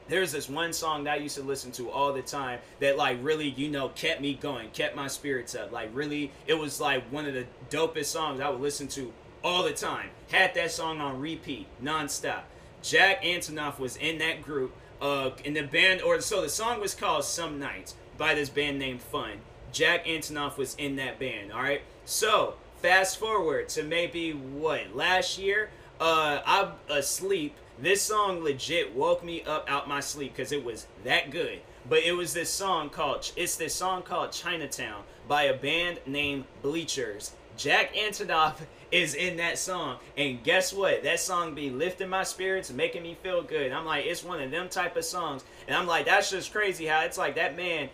There's 0.08 0.32
this 0.32 0.48
one 0.48 0.72
song 0.72 1.04
that 1.04 1.12
I 1.12 1.16
used 1.19 1.37
to 1.37 1.42
listen 1.44 1.70
to 1.72 1.88
all 1.88 2.12
the 2.12 2.22
time 2.22 2.58
that 2.81 2.96
like 2.96 3.19
really, 3.22 3.48
you 3.50 3.70
know, 3.70 3.90
kept 3.90 4.20
me 4.20 4.34
going, 4.34 4.70
kept 4.70 4.96
my 4.96 5.06
spirits 5.06 5.54
up. 5.54 5.70
Like 5.70 5.90
really, 5.92 6.32
it 6.48 6.54
was 6.54 6.81
like 6.81 7.04
one 7.12 7.26
of 7.26 7.34
the 7.34 7.46
dopest 7.70 8.06
songs 8.06 8.40
I 8.40 8.48
would 8.48 8.60
listen 8.60 8.88
to 8.88 9.12
all 9.44 9.62
the 9.62 9.72
time. 9.72 10.10
Had 10.32 10.54
that 10.54 10.72
song 10.72 11.00
on 11.00 11.20
repeat, 11.20 11.69
nonstop. 11.81 12.40
Jack 12.82 13.23
Antonoff 13.23 13.79
was 13.79 13.97
in 13.97 14.19
that 14.19 14.43
group. 14.43 14.75
Uh, 15.00 15.31
in 15.44 15.55
the 15.55 15.62
band, 15.62 16.03
or 16.03 16.21
so 16.21 16.43
the 16.43 16.49
song 16.49 16.79
was 16.79 16.94
called 16.94 17.25
"Some 17.25 17.59
Nights" 17.59 17.94
by 18.19 18.35
this 18.35 18.50
band 18.50 18.78
named 18.78 19.00
Fun. 19.00 19.38
Jack 19.73 20.04
Antonoff 20.04 20.59
was 20.59 20.75
in 20.75 20.97
that 20.97 21.19
band. 21.19 21.52
All 21.52 21.62
right. 21.62 21.83
So 22.04 22.54
fast 22.83 23.19
forward 23.19 23.69
to 23.71 23.83
maybe 23.83 24.33
what 24.33 24.95
last 24.95 25.38
year. 25.38 25.71
Uh, 26.00 26.40
I'm 26.47 26.73
asleep. 26.88 27.57
This 27.78 28.02
song 28.02 28.43
legit 28.43 28.95
woke 28.95 29.25
me 29.25 29.43
up 29.43 29.71
out 29.71 29.88
my 29.88 30.00
sleep 30.00 30.35
because 30.35 30.52
it 30.52 30.64
was 30.64 30.87
that 31.04 31.31
good. 31.31 31.61
But 31.88 32.00
it 32.00 32.12
was 32.12 32.35
this 32.35 32.50
song 32.50 32.90
called 32.90 33.31
it's 33.37 33.57
this 33.57 33.75
song 33.75 34.02
called 34.02 34.33
Chinatown 34.33 35.02
by 35.28 35.45
a 35.45 35.57
band 35.57 36.00
named 36.07 36.45
Bleachers. 36.62 37.33
Jack 37.57 37.95
Antonoff 37.95 38.57
is 38.92 39.14
in 39.14 39.37
that 39.37 39.59
song. 39.59 39.99
And 40.16 40.42
guess 40.42 40.73
what? 40.73 41.02
That 41.02 41.20
song 41.20 41.54
be 41.54 41.70
lifting 41.70 42.09
my 42.09 42.25
spirits, 42.25 42.70
and 42.70 42.76
making 42.76 43.02
me 43.02 43.16
feel 43.23 43.42
good. 43.42 43.73
I'm 43.73 43.87
like, 43.87 44.06
it's 44.06 44.25
one 44.25 44.40
of 44.40 44.50
them 44.50 44.68
type 44.68 44.97
of 44.97 45.04
songs. 45.04 45.44
And 45.66 45.76
I'm 45.76 45.87
like, 45.87 46.06
that's 46.06 46.30
just 46.30 46.52
crazy 46.52 46.87
how 46.87 47.02
it's 47.02 47.18
like 47.18 47.37
that 47.37 47.56
man 47.56 47.88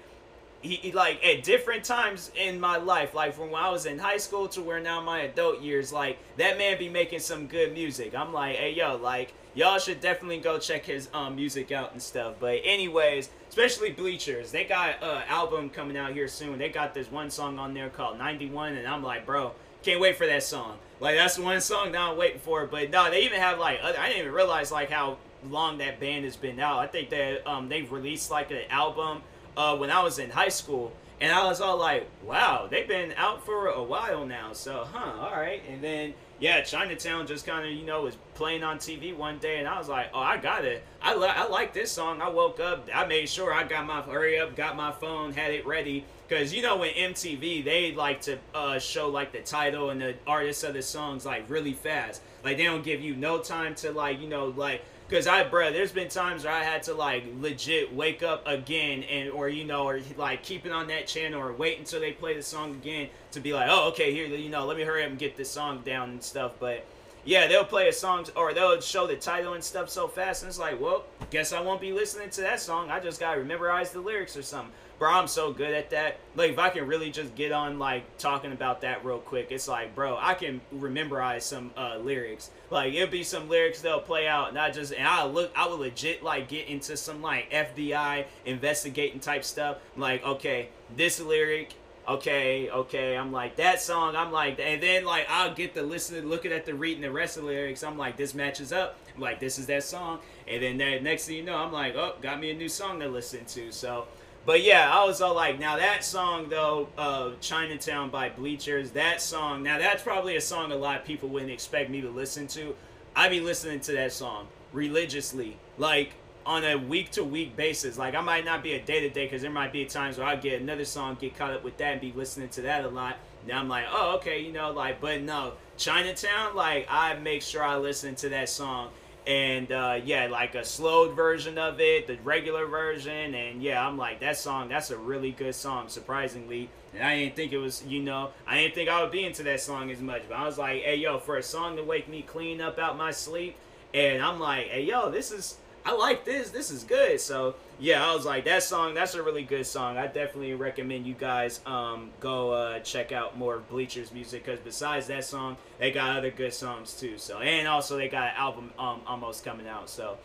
he, 0.62 0.76
he, 0.76 0.92
like 0.92 1.24
at 1.24 1.42
different 1.42 1.84
times 1.84 2.30
in 2.34 2.60
my 2.60 2.76
life, 2.76 3.14
like 3.14 3.34
from 3.34 3.50
when 3.50 3.62
I 3.62 3.70
was 3.70 3.86
in 3.86 3.98
high 3.98 4.16
school 4.16 4.48
to 4.48 4.62
where 4.62 4.80
now 4.80 5.00
my 5.00 5.20
adult 5.20 5.60
years, 5.62 5.92
like 5.92 6.18
that 6.36 6.58
man 6.58 6.78
be 6.78 6.88
making 6.88 7.20
some 7.20 7.46
good 7.46 7.72
music. 7.72 8.14
I'm 8.14 8.32
like, 8.32 8.56
hey 8.56 8.74
yo, 8.74 8.96
like 8.96 9.32
y'all 9.54 9.78
should 9.78 10.00
definitely 10.00 10.38
go 10.38 10.58
check 10.58 10.84
his 10.84 11.08
um 11.14 11.36
music 11.36 11.72
out 11.72 11.92
and 11.92 12.02
stuff. 12.02 12.34
But 12.40 12.60
anyways, 12.64 13.30
especially 13.48 13.90
Bleachers, 13.90 14.50
they 14.50 14.64
got 14.64 15.02
a 15.02 15.06
uh, 15.06 15.22
album 15.28 15.70
coming 15.70 15.96
out 15.96 16.12
here 16.12 16.28
soon. 16.28 16.58
They 16.58 16.68
got 16.68 16.94
this 16.94 17.10
one 17.10 17.30
song 17.30 17.58
on 17.58 17.74
there 17.74 17.88
called 17.88 18.18
91, 18.18 18.74
and 18.74 18.86
I'm 18.86 19.02
like, 19.02 19.24
bro, 19.26 19.52
can't 19.86 20.00
wait 20.00 20.16
for 20.16 20.26
that 20.26 20.42
song. 20.42 20.78
Like 20.98 21.16
that's 21.16 21.38
one 21.38 21.60
song 21.60 21.92
that 21.92 22.00
I'm 22.00 22.16
waiting 22.16 22.40
for. 22.40 22.66
But 22.66 22.90
no, 22.90 23.08
they 23.08 23.24
even 23.24 23.40
have 23.40 23.58
like 23.58 23.78
other, 23.82 23.98
I 23.98 24.08
didn't 24.08 24.22
even 24.22 24.32
realize 24.32 24.72
like 24.72 24.90
how 24.90 25.18
long 25.48 25.78
that 25.78 26.00
band 26.00 26.24
has 26.24 26.36
been 26.36 26.58
out. 26.58 26.78
I 26.78 26.88
think 26.88 27.10
that 27.10 27.46
um 27.46 27.68
they've 27.68 27.90
released 27.90 28.30
like 28.30 28.50
an 28.50 28.62
album 28.68 29.22
uh 29.56 29.76
when 29.76 29.90
I 29.90 30.02
was 30.02 30.18
in 30.18 30.30
high 30.30 30.48
school. 30.48 30.92
And 31.18 31.32
I 31.32 31.46
was 31.46 31.62
all 31.62 31.78
like, 31.78 32.10
wow, 32.24 32.68
they've 32.70 32.86
been 32.86 33.14
out 33.16 33.46
for 33.46 33.68
a 33.68 33.82
while 33.82 34.26
now. 34.26 34.52
So, 34.52 34.86
huh, 34.92 35.18
all 35.18 35.32
right. 35.32 35.62
And 35.66 35.82
then, 35.82 36.12
yeah, 36.40 36.60
Chinatown 36.60 37.26
just 37.26 37.46
kind 37.46 37.64
of, 37.64 37.72
you 37.72 37.86
know, 37.86 38.02
was 38.02 38.18
playing 38.34 38.62
on 38.62 38.76
TV 38.76 39.16
one 39.16 39.38
day. 39.38 39.58
And 39.58 39.66
I 39.66 39.78
was 39.78 39.88
like, 39.88 40.10
oh, 40.12 40.18
I 40.18 40.36
got 40.36 40.66
it. 40.66 40.84
I, 41.00 41.14
li- 41.14 41.26
I 41.26 41.46
like 41.48 41.72
this 41.72 41.90
song. 41.90 42.20
I 42.20 42.28
woke 42.28 42.60
up. 42.60 42.90
I 42.94 43.06
made 43.06 43.30
sure 43.30 43.50
I 43.50 43.64
got 43.64 43.86
my, 43.86 44.02
hurry 44.02 44.38
up, 44.38 44.56
got 44.56 44.76
my 44.76 44.92
phone, 44.92 45.32
had 45.32 45.52
it 45.52 45.66
ready. 45.66 46.04
Because, 46.28 46.52
you 46.52 46.62
know, 46.62 46.76
when 46.76 46.90
MTV, 46.90 47.64
they 47.64 47.92
like 47.94 48.20
to 48.22 48.38
uh, 48.54 48.78
show, 48.78 49.08
like, 49.08 49.32
the 49.32 49.40
title 49.40 49.90
and 49.90 50.00
the 50.00 50.14
artists 50.26 50.64
of 50.64 50.74
the 50.74 50.82
songs, 50.82 51.24
like, 51.24 51.48
really 51.48 51.72
fast. 51.72 52.20
Like, 52.42 52.56
they 52.56 52.64
don't 52.64 52.84
give 52.84 53.00
you 53.00 53.14
no 53.14 53.38
time 53.38 53.74
to, 53.76 53.92
like, 53.92 54.20
you 54.20 54.28
know, 54.28 54.46
like, 54.46 54.82
Cause 55.08 55.28
I, 55.28 55.44
bro, 55.44 55.72
there's 55.72 55.92
been 55.92 56.08
times 56.08 56.42
where 56.42 56.52
I 56.52 56.64
had 56.64 56.82
to 56.84 56.94
like 56.94 57.22
legit 57.38 57.94
wake 57.94 58.24
up 58.24 58.44
again 58.44 59.04
and, 59.04 59.30
or 59.30 59.48
you 59.48 59.64
know, 59.64 59.84
or 59.88 60.00
like 60.16 60.42
keep 60.42 60.66
it 60.66 60.72
on 60.72 60.88
that 60.88 61.06
channel 61.06 61.40
or 61.40 61.52
wait 61.52 61.78
until 61.78 62.00
they 62.00 62.10
play 62.10 62.34
the 62.34 62.42
song 62.42 62.72
again 62.72 63.10
to 63.30 63.38
be 63.38 63.52
like, 63.52 63.68
oh, 63.70 63.90
okay, 63.90 64.12
here, 64.12 64.26
you 64.26 64.50
know, 64.50 64.66
let 64.66 64.76
me 64.76 64.82
hurry 64.82 65.04
up 65.04 65.10
and 65.10 65.18
get 65.18 65.36
this 65.36 65.48
song 65.48 65.82
down 65.84 66.10
and 66.10 66.20
stuff. 66.20 66.54
But 66.58 66.84
yeah, 67.26 67.46
they'll 67.46 67.64
play 67.64 67.88
a 67.88 67.92
song 67.92 68.24
or 68.34 68.54
they'll 68.54 68.80
show 68.80 69.06
the 69.06 69.16
title 69.16 69.52
and 69.52 69.62
stuff 69.62 69.90
so 69.90 70.08
fast, 70.08 70.42
and 70.42 70.48
it's 70.48 70.58
like, 70.58 70.80
well, 70.80 71.04
guess 71.30 71.52
I 71.52 71.60
won't 71.60 71.80
be 71.80 71.92
listening 71.92 72.30
to 72.30 72.40
that 72.40 72.60
song. 72.60 72.90
I 72.90 73.00
just 73.00 73.20
gotta 73.20 73.44
memorize 73.44 73.90
the 73.90 74.00
lyrics 74.00 74.36
or 74.36 74.42
something 74.42 74.72
bro, 74.98 75.12
I'm 75.12 75.28
so 75.28 75.52
good 75.52 75.74
at 75.74 75.90
that. 75.90 76.18
Like, 76.34 76.52
if 76.52 76.58
I 76.58 76.70
can 76.70 76.86
really 76.86 77.10
just 77.10 77.34
get 77.34 77.52
on, 77.52 77.78
like, 77.78 78.18
talking 78.18 78.52
about 78.52 78.80
that 78.82 79.04
real 79.04 79.18
quick, 79.18 79.48
it's 79.50 79.68
like, 79.68 79.94
bro, 79.94 80.16
I 80.18 80.34
can 80.34 80.60
rememberize 80.74 81.42
some 81.42 81.70
uh, 81.76 81.98
lyrics. 81.98 82.50
Like, 82.70 82.94
it'll 82.94 83.10
be 83.10 83.22
some 83.22 83.48
lyrics 83.48 83.80
they'll 83.80 84.00
play 84.00 84.26
out, 84.26 84.48
and 84.48 84.58
I 84.58 84.70
just, 84.70 84.92
and 84.92 85.06
I 85.06 85.24
look, 85.24 85.52
I 85.56 85.66
will 85.66 85.78
legit, 85.78 86.22
like, 86.22 86.48
get 86.48 86.68
into 86.68 86.96
some, 86.96 87.22
like, 87.22 87.50
FBI 87.50 88.24
investigating 88.44 89.20
type 89.20 89.44
stuff. 89.44 89.78
like, 89.96 90.24
okay, 90.24 90.68
this 90.94 91.20
lyric, 91.20 91.74
okay, 92.08 92.70
okay, 92.70 93.16
I'm 93.16 93.32
like, 93.32 93.56
that 93.56 93.80
song, 93.80 94.14
I'm 94.14 94.30
like, 94.32 94.58
and 94.60 94.82
then, 94.82 95.04
like, 95.04 95.26
I'll 95.28 95.54
get 95.54 95.74
the 95.74 95.82
listen, 95.82 96.28
looking 96.28 96.52
at 96.52 96.64
the 96.64 96.74
reading 96.74 97.02
the 97.02 97.10
rest 97.10 97.36
of 97.36 97.42
the 97.42 97.48
lyrics, 97.48 97.82
I'm 97.82 97.98
like, 97.98 98.16
this 98.16 98.34
matches 98.34 98.72
up. 98.72 98.98
I'm 99.14 99.20
like, 99.20 99.40
this 99.40 99.58
is 99.58 99.66
that 99.66 99.82
song. 99.82 100.20
And 100.46 100.62
then 100.62 100.78
that 100.78 101.02
next 101.02 101.26
thing 101.26 101.36
you 101.36 101.42
know, 101.42 101.56
I'm 101.56 101.72
like, 101.72 101.94
oh, 101.96 102.14
got 102.20 102.40
me 102.40 102.50
a 102.50 102.54
new 102.54 102.68
song 102.68 103.00
to 103.00 103.08
listen 103.08 103.44
to. 103.46 103.72
So, 103.72 104.06
but 104.44 104.62
yeah, 104.62 104.88
I 104.92 105.04
was 105.04 105.20
all 105.20 105.34
like, 105.34 105.58
now 105.58 105.76
that 105.76 106.04
song 106.04 106.48
though, 106.48 106.88
uh, 106.96 107.32
Chinatown 107.40 108.10
by 108.10 108.28
Bleachers, 108.28 108.92
that 108.92 109.20
song, 109.20 109.64
now 109.64 109.78
that's 109.78 110.02
probably 110.02 110.36
a 110.36 110.40
song 110.40 110.70
a 110.70 110.76
lot 110.76 111.00
of 111.00 111.04
people 111.04 111.28
wouldn't 111.28 111.50
expect 111.50 111.90
me 111.90 112.00
to 112.00 112.10
listen 112.10 112.46
to. 112.48 112.76
I 113.16 113.28
be 113.28 113.40
listening 113.40 113.80
to 113.80 113.92
that 113.92 114.12
song 114.12 114.46
religiously, 114.72 115.56
like 115.78 116.12
on 116.46 116.64
a 116.64 116.76
week 116.76 117.10
to 117.10 117.24
week 117.24 117.56
basis. 117.56 117.98
Like 117.98 118.14
I 118.14 118.20
might 118.20 118.44
not 118.44 118.62
be 118.62 118.74
a 118.74 118.82
day 118.82 119.00
to 119.00 119.10
day 119.10 119.26
because 119.26 119.42
there 119.42 119.50
might 119.50 119.72
be 119.72 119.84
times 119.84 120.16
where 120.16 120.26
I 120.26 120.36
get 120.36 120.60
another 120.60 120.84
song, 120.84 121.18
get 121.20 121.36
caught 121.36 121.52
up 121.52 121.64
with 121.64 121.76
that, 121.78 121.92
and 121.92 122.00
be 122.00 122.12
listening 122.12 122.48
to 122.50 122.62
that 122.62 122.84
a 122.84 122.88
lot. 122.88 123.16
Now 123.46 123.60
I'm 123.60 123.68
like, 123.68 123.86
oh 123.90 124.16
okay, 124.16 124.40
you 124.40 124.52
know, 124.52 124.70
like, 124.70 125.00
but 125.00 125.22
no, 125.22 125.54
Chinatown, 125.76 126.54
like 126.54 126.86
I 126.88 127.14
make 127.14 127.42
sure 127.42 127.62
I 127.62 127.76
listen 127.76 128.14
to 128.16 128.28
that 128.30 128.48
song 128.48 128.90
and 129.26 129.72
uh, 129.72 129.98
yeah, 130.04 130.28
like 130.28 130.54
a 130.54 130.64
slowed 130.64 131.16
version 131.16 131.58
of 131.58 131.80
it, 131.80 132.06
the 132.06 132.16
regular 132.22 132.66
version, 132.66 133.34
and 133.34 133.60
yeah, 133.60 133.84
I'm 133.84 133.98
like 133.98 134.20
that 134.20 134.36
song. 134.36 134.68
That's 134.68 134.90
a 134.90 134.96
really 134.96 135.32
good 135.32 135.54
song, 135.54 135.88
surprisingly. 135.88 136.70
And 136.94 137.02
I 137.02 137.16
didn't 137.18 137.34
think 137.34 137.52
it 137.52 137.58
was, 137.58 137.84
you 137.84 138.02
know, 138.02 138.30
I 138.46 138.58
didn't 138.58 138.74
think 138.76 138.88
I 138.88 139.02
would 139.02 139.10
be 139.10 139.24
into 139.24 139.42
that 139.42 139.60
song 139.60 139.90
as 139.90 140.00
much. 140.00 140.22
But 140.28 140.36
I 140.36 140.46
was 140.46 140.58
like, 140.58 140.82
hey 140.82 140.96
yo, 140.96 141.18
for 141.18 141.36
a 141.36 141.42
song 141.42 141.76
to 141.76 141.82
wake 141.82 142.08
me 142.08 142.22
clean 142.22 142.60
up 142.60 142.78
out 142.78 142.96
my 142.96 143.10
sleep, 143.10 143.56
and 143.92 144.22
I'm 144.22 144.38
like, 144.38 144.68
hey 144.68 144.84
yo, 144.84 145.10
this 145.10 145.32
is 145.32 145.56
I 145.86 145.94
like 145.94 146.24
this. 146.24 146.50
This 146.50 146.72
is 146.72 146.82
good. 146.82 147.20
So 147.20 147.54
yeah, 147.78 148.04
I 148.04 148.12
was 148.12 148.26
like, 148.26 148.44
that 148.46 148.64
song. 148.64 148.92
That's 148.92 149.14
a 149.14 149.22
really 149.22 149.44
good 149.44 149.64
song. 149.64 149.96
I 149.96 150.08
definitely 150.08 150.54
recommend 150.54 151.06
you 151.06 151.14
guys 151.14 151.60
um, 151.64 152.10
go 152.18 152.50
uh, 152.50 152.80
check 152.80 153.12
out 153.12 153.38
more 153.38 153.58
Bleachers 153.70 154.10
music 154.12 154.44
because 154.44 154.58
besides 154.58 155.06
that 155.06 155.24
song, 155.24 155.56
they 155.78 155.92
got 155.92 156.16
other 156.16 156.32
good 156.32 156.52
songs 156.52 156.98
too. 156.98 157.18
So 157.18 157.38
and 157.38 157.68
also 157.68 157.96
they 157.96 158.08
got 158.08 158.30
an 158.30 158.36
album 158.36 158.72
um, 158.78 159.00
almost 159.06 159.44
coming 159.44 159.68
out. 159.68 159.88
So. 159.88 160.18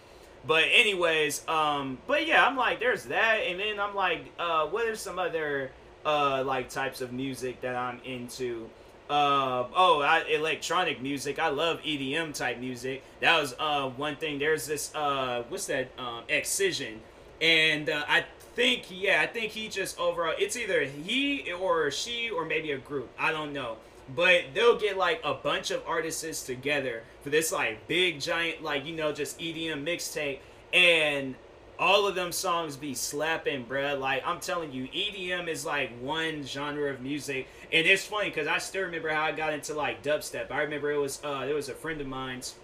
But 0.47 0.63
anyways, 0.73 1.47
um, 1.47 1.99
but 2.07 2.25
yeah, 2.25 2.43
I'm 2.43 2.57
like, 2.57 2.79
there's 2.79 3.03
that, 3.03 3.41
and 3.45 3.59
then 3.59 3.79
I'm 3.79 3.93
like, 3.93 4.25
uh, 4.39 4.65
what 4.65 4.87
are 4.87 4.95
some 4.95 5.19
other 5.19 5.69
uh 6.03 6.43
like 6.43 6.67
types 6.71 7.01
of 7.01 7.13
music 7.13 7.61
that 7.61 7.75
I'm 7.75 8.01
into? 8.03 8.67
Uh, 9.11 9.67
oh, 9.75 10.01
I, 10.01 10.23
electronic 10.29 11.01
music. 11.01 11.37
I 11.37 11.49
love 11.49 11.81
EDM 11.81 12.33
type 12.33 12.59
music. 12.59 13.03
That 13.19 13.41
was 13.41 13.53
uh, 13.59 13.89
one 13.89 14.15
thing. 14.15 14.39
There's 14.39 14.65
this 14.65 14.95
uh, 14.95 15.43
what's 15.49 15.65
that? 15.67 15.89
Um, 15.99 16.23
Excision, 16.29 17.01
and 17.41 17.89
uh, 17.89 18.05
I 18.07 18.23
think 18.55 18.85
yeah, 18.89 19.19
I 19.21 19.27
think 19.27 19.51
he 19.51 19.67
just 19.67 19.99
overall. 19.99 20.33
It's 20.39 20.55
either 20.55 20.83
he 20.85 21.51
or 21.51 21.91
she 21.91 22.29
or 22.29 22.45
maybe 22.45 22.71
a 22.71 22.77
group. 22.77 23.09
I 23.19 23.33
don't 23.33 23.51
know. 23.51 23.75
But 24.15 24.45
they'll 24.53 24.79
get 24.79 24.97
like 24.97 25.19
a 25.25 25.33
bunch 25.33 25.71
of 25.71 25.83
artists 25.85 26.43
together 26.43 27.03
for 27.21 27.31
this 27.31 27.51
like 27.51 27.85
big 27.89 28.21
giant 28.21 28.63
like 28.63 28.85
you 28.85 28.95
know 28.95 29.11
just 29.11 29.37
EDM 29.39 29.83
mixtape 29.83 30.39
and 30.73 31.35
all 31.81 32.07
of 32.07 32.13
them 32.13 32.31
songs 32.31 32.77
be 32.77 32.93
slapping, 32.93 33.65
bruh. 33.65 33.99
Like 33.99 34.21
I'm 34.25 34.39
telling 34.39 34.71
you, 34.71 34.87
EDM 34.87 35.47
is 35.47 35.65
like 35.65 35.91
one 35.99 36.43
genre 36.43 36.93
of 36.93 37.01
music, 37.01 37.47
and 37.73 37.87
it's 37.87 38.05
funny 38.05 38.29
because 38.29 38.47
I 38.47 38.59
still 38.59 38.83
remember 38.83 39.09
how 39.09 39.23
I 39.23 39.31
got 39.31 39.51
into 39.51 39.73
like 39.73 40.03
dubstep. 40.03 40.51
I 40.51 40.61
remember 40.61 40.91
it 40.91 40.99
was 40.99 41.19
uh, 41.23 41.45
there 41.45 41.55
was 41.55 41.69
a 41.69 41.73
friend 41.73 41.99
of 41.99 42.07
mine's. 42.07 42.55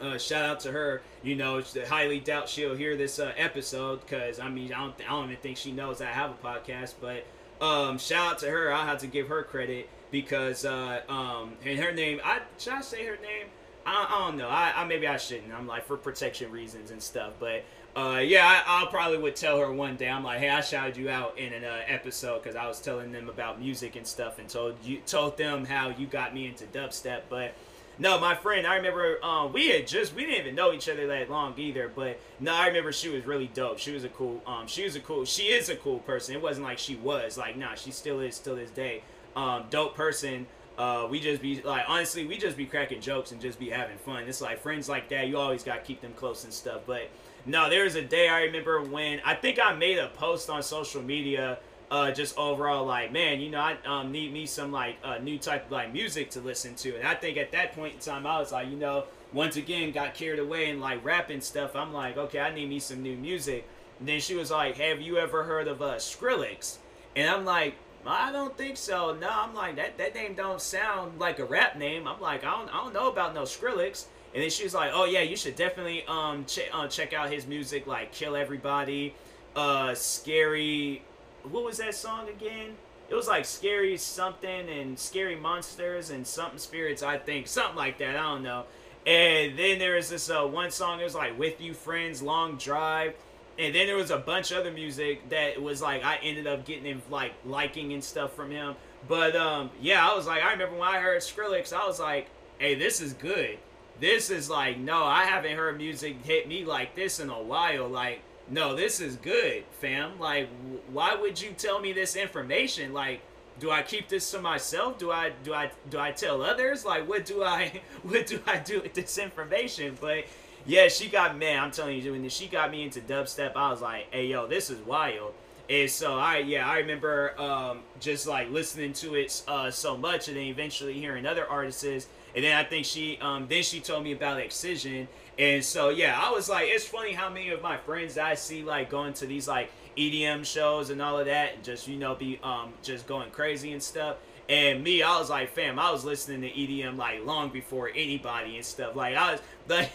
Uh, 0.00 0.16
shout 0.16 0.46
out 0.46 0.60
to 0.60 0.72
her. 0.72 1.02
You 1.22 1.36
know, 1.36 1.62
highly 1.88 2.20
doubt 2.20 2.48
she'll 2.48 2.74
hear 2.74 2.96
this 2.96 3.18
uh, 3.18 3.32
episode 3.36 4.00
because 4.00 4.38
I 4.38 4.48
mean, 4.48 4.72
I 4.72 4.78
don't, 4.78 4.94
I 5.06 5.10
don't 5.10 5.24
even 5.24 5.36
think 5.42 5.56
she 5.58 5.72
knows 5.72 6.00
I 6.00 6.06
have 6.06 6.30
a 6.30 6.34
podcast. 6.34 6.94
But 7.00 7.26
um, 7.60 7.98
shout 7.98 8.34
out 8.34 8.38
to 8.38 8.48
her. 8.48 8.72
I 8.72 8.86
have 8.86 8.98
to 8.98 9.08
give 9.08 9.28
her 9.28 9.42
credit 9.42 9.90
because 10.12 10.64
uh, 10.64 11.00
um, 11.08 11.54
and 11.66 11.78
her 11.80 11.92
name. 11.92 12.20
I 12.24 12.40
should 12.58 12.74
I 12.74 12.80
say 12.80 13.04
her 13.06 13.16
name? 13.16 13.48
I, 13.84 14.06
I 14.08 14.26
don't 14.26 14.38
know. 14.38 14.48
I, 14.48 14.72
I 14.76 14.84
maybe 14.84 15.06
I 15.06 15.16
shouldn't. 15.16 15.52
I'm 15.52 15.66
like 15.66 15.84
for 15.84 15.96
protection 15.96 16.50
reasons 16.50 16.90
and 16.90 17.02
stuff. 17.02 17.32
But 17.38 17.64
uh, 17.96 18.20
yeah, 18.24 18.62
I, 18.66 18.84
I, 18.84 18.86
probably 18.86 19.18
would 19.18 19.34
tell 19.34 19.58
her 19.58 19.72
one 19.72 19.96
day. 19.96 20.08
I'm 20.08 20.22
like, 20.22 20.38
hey, 20.38 20.48
I 20.48 20.60
shouted 20.60 20.96
you 20.96 21.10
out 21.10 21.36
in 21.36 21.52
an 21.52 21.64
uh, 21.64 21.80
episode 21.88 22.42
because 22.42 22.54
I 22.54 22.68
was 22.68 22.80
telling 22.80 23.10
them 23.10 23.28
about 23.28 23.60
music 23.60 23.96
and 23.96 24.06
stuff, 24.06 24.38
and 24.38 24.48
told 24.48 24.76
you 24.84 24.98
told 25.06 25.36
them 25.36 25.64
how 25.64 25.88
you 25.88 26.06
got 26.06 26.32
me 26.32 26.46
into 26.46 26.66
dubstep. 26.66 27.22
But 27.28 27.54
no, 27.98 28.20
my 28.20 28.36
friend, 28.36 28.64
I 28.64 28.76
remember 28.76 29.22
um, 29.24 29.52
we 29.52 29.68
had 29.70 29.88
just 29.88 30.14
we 30.14 30.24
didn't 30.24 30.40
even 30.40 30.54
know 30.54 30.72
each 30.72 30.88
other 30.88 31.08
that 31.08 31.30
long 31.30 31.54
either. 31.56 31.90
But 31.92 32.20
no, 32.38 32.54
I 32.54 32.68
remember 32.68 32.92
she 32.92 33.08
was 33.08 33.26
really 33.26 33.50
dope. 33.52 33.78
She 33.78 33.90
was 33.90 34.04
a 34.04 34.08
cool 34.08 34.40
um, 34.46 34.68
she 34.68 34.84
was 34.84 34.94
a 34.94 35.00
cool 35.00 35.24
she 35.24 35.44
is 35.44 35.68
a 35.68 35.76
cool 35.76 35.98
person. 35.98 36.36
It 36.36 36.42
wasn't 36.42 36.66
like 36.66 36.78
she 36.78 36.94
was 36.94 37.36
like 37.36 37.56
nah, 37.56 37.74
she 37.74 37.90
still 37.90 38.20
is 38.20 38.36
still 38.36 38.54
this 38.54 38.70
day. 38.70 39.02
Um, 39.34 39.64
dope 39.68 39.96
person. 39.96 40.46
Uh, 40.78 41.06
we 41.10 41.20
just 41.20 41.42
be 41.42 41.60
like 41.60 41.84
honestly, 41.88 42.24
we 42.24 42.38
just 42.38 42.56
be 42.56 42.66
cracking 42.66 43.00
jokes 43.00 43.32
and 43.32 43.40
just 43.40 43.58
be 43.58 43.68
having 43.68 43.98
fun. 43.98 44.24
It's 44.28 44.40
like 44.40 44.60
friends 44.60 44.88
like 44.88 45.08
that. 45.08 45.26
You 45.26 45.38
always 45.38 45.64
got 45.64 45.74
to 45.74 45.80
keep 45.82 46.00
them 46.00 46.12
close 46.14 46.44
and 46.44 46.52
stuff, 46.52 46.82
but 46.86 47.10
no, 47.50 47.68
there 47.68 47.84
was 47.84 47.96
a 47.96 48.02
day 48.02 48.28
I 48.28 48.42
remember 48.42 48.80
when 48.82 49.20
I 49.24 49.34
think 49.34 49.58
I 49.62 49.74
made 49.74 49.98
a 49.98 50.08
post 50.08 50.48
on 50.48 50.62
social 50.62 51.02
media, 51.02 51.58
uh, 51.90 52.12
just 52.12 52.38
overall 52.38 52.86
like, 52.86 53.12
man, 53.12 53.40
you 53.40 53.50
know, 53.50 53.60
I 53.60 53.76
um, 53.84 54.12
need 54.12 54.32
me 54.32 54.46
some 54.46 54.70
like 54.70 54.96
uh, 55.02 55.18
new 55.18 55.38
type 55.38 55.66
of 55.66 55.72
like 55.72 55.92
music 55.92 56.30
to 56.30 56.40
listen 56.40 56.76
to, 56.76 56.96
and 56.96 57.06
I 57.06 57.14
think 57.14 57.36
at 57.36 57.50
that 57.52 57.72
point 57.72 57.94
in 57.94 58.00
time 58.00 58.26
I 58.26 58.38
was 58.38 58.52
like, 58.52 58.68
you 58.68 58.76
know, 58.76 59.04
once 59.32 59.56
again 59.56 59.90
got 59.92 60.14
carried 60.14 60.38
away 60.38 60.70
and 60.70 60.80
like 60.80 61.04
rapping 61.04 61.40
stuff. 61.40 61.74
I'm 61.74 61.92
like, 61.92 62.16
okay, 62.16 62.40
I 62.40 62.54
need 62.54 62.68
me 62.68 62.78
some 62.78 63.02
new 63.02 63.16
music. 63.16 63.66
And 63.98 64.08
then 64.08 64.20
she 64.20 64.34
was 64.34 64.50
like, 64.50 64.76
have 64.78 65.00
you 65.00 65.18
ever 65.18 65.44
heard 65.44 65.68
of 65.68 65.82
uh, 65.82 65.96
Skrillex? 65.96 66.78
And 67.16 67.28
I'm 67.28 67.44
like, 67.44 67.74
I 68.06 68.32
don't 68.32 68.56
think 68.56 68.76
so. 68.76 69.14
No, 69.14 69.28
I'm 69.30 69.54
like 69.54 69.76
that. 69.76 69.98
That 69.98 70.14
name 70.14 70.34
don't 70.34 70.60
sound 70.60 71.18
like 71.18 71.38
a 71.38 71.44
rap 71.44 71.76
name. 71.76 72.08
I'm 72.08 72.20
like, 72.20 72.44
I 72.44 72.50
don't, 72.50 72.68
I 72.70 72.82
don't 72.82 72.94
know 72.94 73.10
about 73.10 73.34
no 73.34 73.42
Skrillex. 73.42 74.06
And 74.32 74.42
then 74.42 74.50
she 74.50 74.62
was 74.64 74.74
like, 74.74 74.92
"Oh 74.94 75.04
yeah, 75.06 75.22
you 75.22 75.36
should 75.36 75.56
definitely 75.56 76.04
um 76.06 76.44
ch- 76.46 76.70
uh, 76.72 76.86
check 76.86 77.12
out 77.12 77.30
his 77.30 77.46
music, 77.46 77.86
like 77.86 78.12
Kill 78.12 78.36
Everybody, 78.36 79.14
uh, 79.56 79.94
Scary. 79.94 81.02
What 81.42 81.64
was 81.64 81.78
that 81.78 81.94
song 81.94 82.28
again? 82.28 82.76
It 83.08 83.14
was 83.14 83.26
like 83.26 83.44
Scary 83.44 83.96
something 83.96 84.68
and 84.68 84.96
Scary 84.96 85.34
Monsters 85.34 86.10
and 86.10 86.24
something 86.24 86.58
Spirits, 86.58 87.02
I 87.02 87.18
think, 87.18 87.48
something 87.48 87.76
like 87.76 87.98
that. 87.98 88.10
I 88.16 88.22
don't 88.22 88.44
know. 88.44 88.66
And 89.04 89.58
then 89.58 89.78
there 89.80 89.96
was 89.96 90.10
this 90.10 90.30
uh, 90.30 90.44
one 90.44 90.70
song. 90.70 91.00
It 91.00 91.04
was 91.04 91.14
like 91.14 91.36
With 91.36 91.60
You 91.60 91.74
Friends, 91.74 92.22
Long 92.22 92.56
Drive. 92.56 93.14
And 93.60 93.74
then 93.74 93.86
there 93.86 93.96
was 93.96 94.10
a 94.10 94.16
bunch 94.16 94.52
of 94.52 94.58
other 94.58 94.72
music 94.72 95.28
that 95.28 95.60
was 95.60 95.82
like 95.82 96.02
I 96.02 96.16
ended 96.22 96.46
up 96.46 96.64
getting 96.64 96.86
in, 96.86 97.02
like 97.10 97.32
liking 97.44 97.92
and 97.92 98.02
stuff 98.02 98.34
from 98.34 98.50
him. 98.50 98.74
But 99.06 99.36
um, 99.36 99.70
yeah, 99.82 100.08
I 100.08 100.14
was 100.14 100.26
like, 100.26 100.42
I 100.42 100.52
remember 100.52 100.78
when 100.78 100.88
I 100.88 100.98
heard 100.98 101.20
Skrillex, 101.20 101.72
I 101.72 101.86
was 101.86 102.00
like, 102.00 102.28
hey, 102.58 102.74
this 102.74 103.02
is 103.02 103.12
good. 103.12 103.58
This 104.00 104.30
is 104.30 104.48
like 104.48 104.78
no 104.78 105.04
i 105.04 105.24
haven't 105.24 105.56
heard 105.56 105.76
music 105.76 106.24
hit 106.24 106.48
me 106.48 106.64
like 106.64 106.94
this 106.94 107.20
in 107.20 107.28
a 107.28 107.42
while. 107.42 107.86
Like 107.86 108.22
no 108.48 108.74
this 108.74 108.98
is 108.98 109.16
good 109.16 109.64
fam. 109.72 110.18
Like 110.18 110.48
why 110.90 111.14
would 111.14 111.40
you 111.40 111.52
tell 111.52 111.80
me 111.80 111.92
this 111.92 112.16
information? 112.16 112.94
Like 112.94 113.20
do 113.58 113.70
i 113.70 113.82
keep 113.82 114.08
this 114.08 114.30
to 114.30 114.40
myself? 114.40 114.96
Do 114.96 115.10
i 115.10 115.32
do 115.44 115.52
i 115.52 115.70
do 115.90 115.98
i 115.98 116.12
tell 116.12 116.40
others? 116.40 116.82
Like 116.82 117.06
what 117.06 117.26
do 117.26 117.44
i 117.44 117.82
what 118.02 118.26
do 118.26 118.40
i 118.46 118.56
do 118.56 118.80
with 118.80 118.94
this 118.94 119.18
information? 119.18 119.98
But 120.00 120.24
yeah 120.66 120.88
she 120.88 121.08
got 121.08 121.36
man 121.36 121.62
i'm 121.62 121.70
telling 121.70 122.00
you 122.00 122.12
when 122.12 122.28
she 122.28 122.46
got 122.46 122.70
me 122.70 122.82
into 122.82 123.00
dubstep 123.00 123.56
i 123.56 123.70
was 123.70 123.80
like 123.80 124.06
hey 124.10 124.26
yo 124.26 124.46
this 124.46 124.70
is 124.70 124.78
wild 124.86 125.32
and 125.68 125.88
so 125.88 126.18
I 126.18 126.38
yeah 126.38 126.68
I 126.68 126.78
remember 126.78 127.40
um, 127.40 127.82
just 128.00 128.26
like 128.26 128.50
listening 128.50 128.92
to 128.94 129.14
it 129.14 129.40
uh, 129.46 129.70
so 129.70 129.96
much 129.96 130.26
and 130.26 130.36
then 130.36 130.46
eventually 130.46 130.94
hearing 130.94 131.26
other 131.26 131.48
artists 131.48 132.08
and 132.34 132.44
then 132.44 132.56
I 132.56 132.64
think 132.64 132.86
she, 132.86 133.18
um, 133.20 133.46
then 133.48 133.62
she 133.62 133.80
told 133.80 134.04
me 134.04 134.12
about 134.12 134.38
Excision. 134.38 135.08
And 135.38 135.64
so, 135.64 135.88
yeah, 135.88 136.18
I 136.20 136.30
was 136.30 136.48
like, 136.48 136.68
it's 136.68 136.84
funny 136.86 137.12
how 137.12 137.28
many 137.28 137.48
of 137.50 137.62
my 137.62 137.76
friends 137.78 138.18
I 138.18 138.34
see 138.34 138.62
like 138.62 138.90
going 138.90 139.14
to 139.14 139.26
these 139.26 139.48
like 139.48 139.70
EDM 139.96 140.44
shows 140.44 140.90
and 140.90 141.00
all 141.02 141.18
of 141.18 141.26
that, 141.26 141.54
and 141.54 141.64
just 141.64 141.88
you 141.88 141.96
know 141.96 142.14
be 142.14 142.38
um 142.42 142.72
just 142.82 143.06
going 143.06 143.30
crazy 143.30 143.72
and 143.72 143.82
stuff. 143.82 144.16
And 144.50 144.82
me, 144.82 145.00
I 145.00 145.16
was 145.16 145.30
like, 145.30 145.50
fam, 145.50 145.78
I 145.78 145.92
was 145.92 146.04
listening 146.04 146.40
to 146.40 146.50
EDM 146.50 146.96
like 146.96 147.24
long 147.24 147.50
before 147.50 147.88
anybody 147.94 148.56
and 148.56 148.64
stuff. 148.64 148.96
Like 148.96 149.14
I 149.14 149.32
was 149.32 149.40
like 149.68 149.92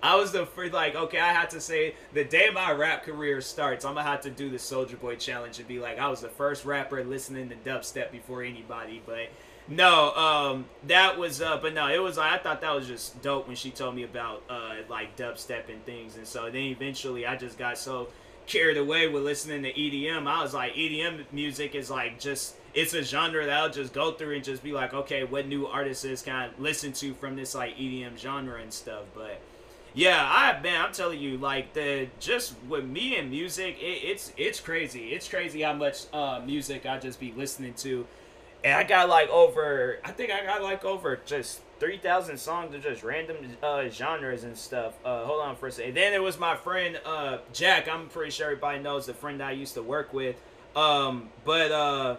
I 0.00 0.14
was 0.14 0.30
the 0.30 0.46
first 0.46 0.72
like, 0.72 0.94
okay, 0.94 1.18
I 1.18 1.32
had 1.32 1.50
to 1.50 1.60
say 1.60 1.96
the 2.12 2.22
day 2.22 2.50
my 2.54 2.70
rap 2.70 3.02
career 3.02 3.40
starts, 3.40 3.84
I'm 3.84 3.94
gonna 3.94 4.06
have 4.06 4.20
to 4.20 4.30
do 4.30 4.48
the 4.48 4.60
Soldier 4.60 4.96
Boy 4.96 5.16
challenge 5.16 5.58
and 5.58 5.66
be 5.66 5.80
like, 5.80 5.98
I 5.98 6.08
was 6.08 6.20
the 6.20 6.28
first 6.28 6.64
rapper 6.64 7.02
listening 7.02 7.48
to 7.48 7.56
dubstep 7.56 8.12
before 8.12 8.44
anybody, 8.44 9.02
but 9.04 9.28
no, 9.66 10.14
um, 10.14 10.66
that 10.86 11.18
was, 11.18 11.42
uh, 11.42 11.56
but 11.56 11.74
no, 11.74 11.88
it 11.88 12.00
was. 12.00 12.16
I 12.16 12.38
thought 12.38 12.60
that 12.60 12.74
was 12.74 12.86
just 12.86 13.20
dope 13.22 13.48
when 13.48 13.56
she 13.56 13.70
told 13.70 13.96
me 13.96 14.04
about 14.04 14.44
uh, 14.48 14.74
like 14.88 15.16
dubstep 15.16 15.68
and 15.68 15.84
things, 15.84 16.16
and 16.16 16.26
so 16.26 16.44
then 16.44 16.62
eventually 16.62 17.26
I 17.26 17.34
just 17.34 17.58
got 17.58 17.76
so 17.76 18.08
carried 18.46 18.76
away 18.76 19.08
with 19.08 19.24
listening 19.24 19.64
to 19.64 19.72
EDM. 19.72 20.28
I 20.28 20.42
was 20.42 20.54
like, 20.54 20.74
EDM 20.74 21.24
music 21.32 21.74
is 21.74 21.90
like 21.90 22.20
just 22.20 22.54
it's 22.74 22.94
a 22.94 23.02
genre 23.02 23.44
that 23.44 23.56
I'll 23.56 23.70
just 23.70 23.92
go 23.92 24.12
through 24.12 24.36
and 24.36 24.44
just 24.44 24.62
be 24.62 24.72
like, 24.72 24.94
okay, 24.94 25.24
what 25.24 25.46
new 25.48 25.66
artists 25.66 26.04
is 26.04 26.22
can 26.22 26.36
I 26.36 26.50
listen 26.58 26.92
to 26.94 27.14
from 27.14 27.36
this 27.36 27.54
like 27.54 27.76
EDM 27.76 28.18
genre 28.18 28.60
and 28.60 28.72
stuff. 28.72 29.04
But 29.14 29.40
yeah, 29.92 30.24
I 30.24 30.60
man, 30.60 30.84
I'm 30.84 30.92
telling 30.92 31.18
you, 31.18 31.38
like 31.38 31.72
the 31.72 32.08
just 32.20 32.54
with 32.68 32.84
me 32.84 33.16
and 33.16 33.30
music, 33.30 33.78
it, 33.80 34.04
it's 34.04 34.32
it's 34.36 34.60
crazy. 34.60 35.08
It's 35.08 35.28
crazy 35.28 35.62
how 35.62 35.72
much 35.72 36.02
uh, 36.12 36.40
music 36.44 36.86
I 36.86 36.98
just 36.98 37.18
be 37.18 37.32
listening 37.36 37.74
to, 37.74 38.06
and 38.62 38.74
I 38.74 38.84
got 38.84 39.08
like 39.08 39.28
over. 39.30 39.98
I 40.04 40.12
think 40.12 40.30
I 40.30 40.44
got 40.44 40.62
like 40.62 40.84
over 40.84 41.18
just 41.26 41.60
three 41.80 41.98
thousand 41.98 42.38
songs 42.38 42.72
of 42.72 42.84
just 42.84 43.02
random 43.02 43.36
uh, 43.64 43.88
genres 43.88 44.44
and 44.44 44.56
stuff. 44.56 44.94
Uh, 45.04 45.24
hold 45.24 45.42
on 45.42 45.56
for 45.56 45.66
a 45.66 45.72
second. 45.72 45.94
Then 45.94 46.12
it 46.12 46.22
was 46.22 46.38
my 46.38 46.54
friend 46.54 47.00
uh, 47.04 47.38
Jack. 47.52 47.88
I'm 47.88 48.08
pretty 48.08 48.30
sure 48.30 48.46
everybody 48.46 48.78
knows 48.78 49.06
the 49.06 49.14
friend 49.14 49.42
I 49.42 49.52
used 49.52 49.74
to 49.74 49.82
work 49.82 50.12
with. 50.12 50.36
Um, 50.76 51.30
but 51.44 51.72
uh 51.72 52.16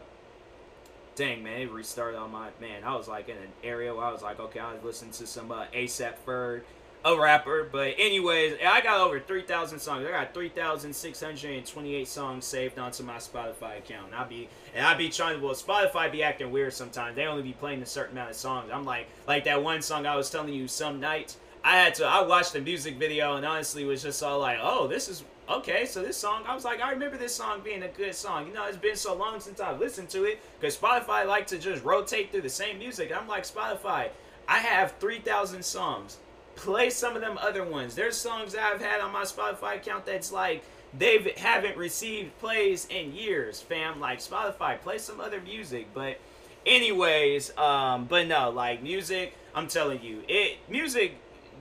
dang 1.15 1.43
man, 1.43 1.61
it 1.61 1.71
restarted 1.71 2.19
on 2.19 2.31
my 2.31 2.49
man. 2.59 2.83
I 2.83 2.95
was 2.95 3.07
like 3.07 3.29
in 3.29 3.37
an 3.37 3.49
area 3.63 3.93
where 3.93 4.05
I 4.05 4.11
was 4.11 4.21
like, 4.21 4.39
okay, 4.39 4.59
I 4.59 4.73
was 4.73 4.83
listening 4.83 5.11
to 5.11 5.27
some 5.27 5.51
uh, 5.51 5.65
ASAP 5.73 6.13
Ferg, 6.25 6.61
a 7.03 7.17
rapper. 7.17 7.67
But 7.71 7.95
anyways, 7.97 8.57
I 8.65 8.81
got 8.81 9.01
over 9.01 9.19
three 9.19 9.41
thousand 9.41 9.79
songs. 9.79 10.05
I 10.07 10.11
got 10.11 10.33
three 10.33 10.49
thousand 10.49 10.93
six 10.95 11.21
hundred 11.21 11.51
and 11.51 11.65
twenty-eight 11.65 12.07
songs 12.07 12.45
saved 12.45 12.79
onto 12.79 13.03
my 13.03 13.17
Spotify 13.17 13.77
account. 13.79 14.07
And 14.07 14.15
I 14.15 14.23
be 14.23 14.49
and 14.75 14.85
I 14.85 14.93
be 14.95 15.09
trying 15.09 15.39
to 15.39 15.45
well, 15.45 15.55
Spotify 15.55 16.11
be 16.11 16.23
acting 16.23 16.51
weird 16.51 16.73
sometimes. 16.73 17.15
They 17.15 17.25
only 17.25 17.43
be 17.43 17.53
playing 17.53 17.81
a 17.81 17.85
certain 17.85 18.13
amount 18.13 18.31
of 18.31 18.35
songs. 18.35 18.71
I'm 18.73 18.85
like 18.85 19.07
like 19.27 19.43
that 19.45 19.63
one 19.63 19.81
song 19.81 20.05
I 20.05 20.15
was 20.15 20.29
telling 20.29 20.53
you 20.53 20.67
some 20.67 20.99
nights. 20.99 21.37
I 21.63 21.77
had 21.77 21.95
to 21.95 22.05
I 22.05 22.21
watched 22.21 22.53
the 22.53 22.61
music 22.61 22.97
video 22.97 23.35
and 23.35 23.45
honestly 23.45 23.85
was 23.85 24.01
just 24.01 24.23
all 24.23 24.39
like, 24.39 24.57
oh, 24.61 24.87
this 24.87 25.09
is 25.09 25.23
okay, 25.57 25.85
so 25.85 26.01
this 26.01 26.17
song, 26.17 26.43
I 26.47 26.55
was 26.55 26.65
like, 26.65 26.81
I 26.81 26.91
remember 26.91 27.17
this 27.17 27.35
song 27.35 27.61
being 27.63 27.83
a 27.83 27.87
good 27.87 28.15
song. 28.15 28.47
You 28.47 28.53
know, 28.53 28.65
it's 28.65 28.77
been 28.77 28.95
so 28.95 29.15
long 29.15 29.39
since 29.39 29.59
I've 29.59 29.79
listened 29.79 30.09
to 30.09 30.25
it 30.25 30.41
because 30.59 30.77
Spotify 30.77 31.25
like 31.25 31.47
to 31.47 31.57
just 31.57 31.83
rotate 31.83 32.31
through 32.31 32.41
the 32.41 32.49
same 32.49 32.79
music. 32.79 33.11
I'm 33.15 33.27
like, 33.27 33.43
Spotify, 33.43 34.09
I 34.47 34.59
have 34.59 34.93
3,000 34.99 35.63
songs. 35.63 36.17
Play 36.55 36.89
some 36.89 37.15
of 37.15 37.21
them 37.21 37.37
other 37.39 37.63
ones. 37.63 37.95
There's 37.95 38.15
songs 38.15 38.55
I've 38.55 38.81
had 38.81 39.01
on 39.01 39.11
my 39.11 39.23
Spotify 39.23 39.77
account 39.77 40.05
that's 40.05 40.31
like, 40.31 40.63
they 40.97 41.33
haven't 41.37 41.77
received 41.77 42.37
plays 42.39 42.85
in 42.89 43.13
years, 43.13 43.61
fam. 43.61 43.99
Like, 43.99 44.19
Spotify, 44.19 44.79
play 44.79 44.97
some 44.97 45.21
other 45.21 45.39
music. 45.39 45.87
But, 45.93 46.19
anyways, 46.65 47.57
um, 47.57 48.05
but 48.05 48.27
no, 48.27 48.49
like, 48.49 48.83
music, 48.83 49.33
I'm 49.55 49.67
telling 49.67 50.01
you, 50.01 50.23
it, 50.27 50.57
music 50.69 51.15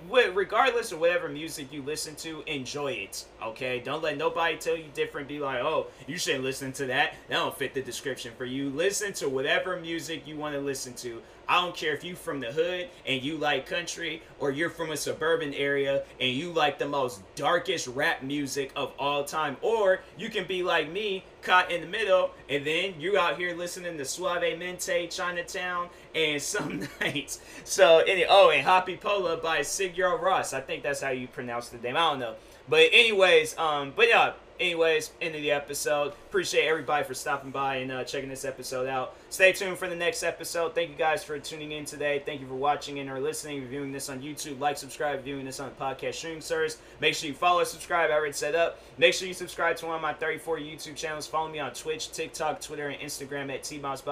regardless 0.08 0.92
of 0.92 1.00
whatever 1.00 1.28
music 1.28 1.72
you 1.72 1.82
listen 1.82 2.14
to, 2.16 2.42
enjoy 2.46 2.92
it. 2.92 3.24
Okay, 3.42 3.80
don't 3.80 4.02
let 4.02 4.16
nobody 4.16 4.56
tell 4.56 4.76
you 4.76 4.86
different. 4.94 5.28
Be 5.28 5.40
like, 5.40 5.62
oh, 5.62 5.88
you 6.06 6.18
shouldn't 6.18 6.44
listen 6.44 6.72
to 6.72 6.86
that. 6.86 7.14
That 7.28 7.36
don't 7.36 7.56
fit 7.56 7.74
the 7.74 7.82
description 7.82 8.32
for 8.36 8.44
you. 8.44 8.70
Listen 8.70 9.12
to 9.14 9.28
whatever 9.28 9.78
music 9.80 10.26
you 10.26 10.36
want 10.36 10.54
to 10.54 10.60
listen 10.60 10.94
to. 10.94 11.22
I 11.50 11.60
don't 11.60 11.74
care 11.74 11.92
if 11.94 12.04
you 12.04 12.14
from 12.14 12.38
the 12.38 12.52
hood 12.52 12.88
and 13.04 13.20
you 13.20 13.36
like 13.36 13.66
country, 13.66 14.22
or 14.38 14.52
you're 14.52 14.70
from 14.70 14.92
a 14.92 14.96
suburban 14.96 15.52
area 15.52 16.04
and 16.20 16.30
you 16.30 16.52
like 16.52 16.78
the 16.78 16.86
most 16.86 17.22
darkest 17.34 17.88
rap 17.88 18.22
music 18.22 18.70
of 18.76 18.92
all 19.00 19.24
time, 19.24 19.56
or 19.60 19.98
you 20.16 20.30
can 20.30 20.46
be 20.46 20.62
like 20.62 20.92
me, 20.92 21.24
caught 21.42 21.72
in 21.72 21.80
the 21.80 21.88
middle, 21.88 22.30
and 22.48 22.64
then 22.64 22.94
you 23.00 23.18
out 23.18 23.36
here 23.36 23.52
listening 23.56 23.96
to 23.96 24.04
Suavemente, 24.04 25.10
Chinatown, 25.10 25.88
and 26.14 26.40
some 26.40 26.88
nights. 27.00 27.40
So, 27.64 27.98
any 27.98 28.24
oh, 28.28 28.50
and 28.50 28.64
Happy 28.64 28.96
Pola 28.96 29.36
by 29.36 29.60
Sigur 29.60 30.20
Rós. 30.20 30.54
I 30.54 30.60
think 30.60 30.84
that's 30.84 31.00
how 31.00 31.10
you 31.10 31.26
pronounce 31.26 31.70
the 31.70 31.78
name. 31.78 31.96
I 31.96 32.10
don't 32.10 32.20
know. 32.20 32.36
But 32.68 32.90
anyways, 32.92 33.58
um, 33.58 33.92
but 33.96 34.06
yeah, 34.06 34.34
anyways, 34.60 35.10
end 35.20 35.34
of 35.34 35.40
the 35.40 35.50
episode. 35.50 36.12
Appreciate 36.28 36.66
everybody 36.66 37.04
for 37.04 37.14
stopping 37.14 37.50
by 37.50 37.76
and 37.76 37.90
uh, 37.90 38.04
checking 38.04 38.28
this 38.28 38.44
episode 38.44 38.86
out. 38.86 39.16
Stay 39.30 39.52
tuned 39.52 39.78
for 39.78 39.88
the 39.88 39.96
next 39.96 40.22
episode. 40.22 40.74
Thank 40.74 40.90
you 40.90 40.96
guys 40.96 41.24
for 41.24 41.38
tuning 41.38 41.72
in 41.72 41.84
today. 41.84 42.22
Thank 42.24 42.40
you 42.40 42.46
for 42.46 42.54
watching 42.54 42.98
and 42.98 43.10
or 43.10 43.18
listening, 43.18 43.66
viewing 43.66 43.90
this 43.90 44.08
on 44.08 44.20
YouTube. 44.20 44.60
Like, 44.60 44.76
subscribe, 44.76 45.24
viewing 45.24 45.46
this 45.46 45.58
on 45.58 45.70
podcast 45.72 46.14
streaming 46.14 46.40
service. 46.40 46.78
Make 47.00 47.14
sure 47.14 47.28
you 47.28 47.34
follow, 47.34 47.64
subscribe. 47.64 48.10
I 48.10 48.14
already 48.14 48.34
set 48.34 48.54
up. 48.54 48.78
Make 48.98 49.14
sure 49.14 49.26
you 49.26 49.34
subscribe 49.34 49.76
to 49.78 49.86
one 49.86 49.96
of 49.96 50.02
my 50.02 50.12
34 50.12 50.58
YouTube 50.58 50.94
channels. 50.94 51.26
Follow 51.26 51.48
me 51.48 51.58
on 51.58 51.72
Twitch, 51.72 52.12
TikTok, 52.12 52.60
Twitter, 52.60 52.88
and 52.88 53.00
Instagram 53.00 53.52
at 53.52 53.64
t 53.64 53.78
boss 53.78 54.02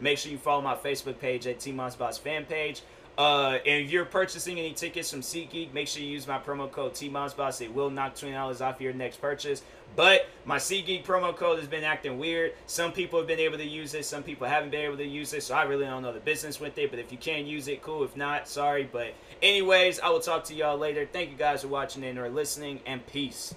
Make 0.00 0.18
sure 0.18 0.30
you 0.30 0.38
follow 0.38 0.62
my 0.62 0.74
Facebook 0.74 1.18
page 1.18 1.46
at 1.46 1.58
T 1.60 1.72
Boss 1.72 2.18
fan 2.18 2.44
page. 2.44 2.82
Uh, 3.18 3.58
and 3.66 3.84
if 3.84 3.90
you're 3.90 4.04
purchasing 4.04 4.58
any 4.58 4.72
tickets 4.72 5.10
from 5.10 5.22
SeatGeek, 5.22 5.72
make 5.72 5.88
sure 5.88 6.02
you 6.02 6.08
use 6.08 6.26
my 6.26 6.38
promo 6.38 6.70
code 6.70 6.92
TMossBoss. 6.92 7.62
It 7.62 7.72
will 7.72 7.88
knock 7.88 8.14
$20 8.14 8.60
off 8.60 8.80
your 8.80 8.92
next 8.92 9.20
purchase. 9.20 9.62
But 9.94 10.26
my 10.44 10.56
SeatGeek 10.56 11.04
promo 11.04 11.34
code 11.34 11.58
has 11.58 11.68
been 11.68 11.84
acting 11.84 12.18
weird. 12.18 12.52
Some 12.66 12.92
people 12.92 13.18
have 13.18 13.26
been 13.26 13.38
able 13.38 13.56
to 13.56 13.66
use 13.66 13.94
it. 13.94 14.04
Some 14.04 14.22
people 14.22 14.46
haven't 14.46 14.70
been 14.70 14.82
able 14.82 14.98
to 14.98 15.06
use 15.06 15.32
it. 15.32 15.42
So 15.42 15.54
I 15.54 15.62
really 15.62 15.86
don't 15.86 16.02
know 16.02 16.12
the 16.12 16.20
business 16.20 16.60
with 16.60 16.76
it. 16.76 16.90
But 16.90 16.98
if 16.98 17.10
you 17.10 17.18
can 17.18 17.46
use 17.46 17.68
it, 17.68 17.80
cool. 17.80 18.04
If 18.04 18.16
not, 18.16 18.46
sorry. 18.48 18.88
But 18.90 19.14
anyways, 19.40 20.00
I 20.00 20.10
will 20.10 20.20
talk 20.20 20.44
to 20.44 20.54
y'all 20.54 20.76
later. 20.76 21.08
Thank 21.10 21.30
you 21.30 21.36
guys 21.36 21.62
for 21.62 21.68
watching 21.68 22.04
and 22.04 22.18
or 22.18 22.28
listening. 22.28 22.80
And 22.84 23.06
peace. 23.06 23.54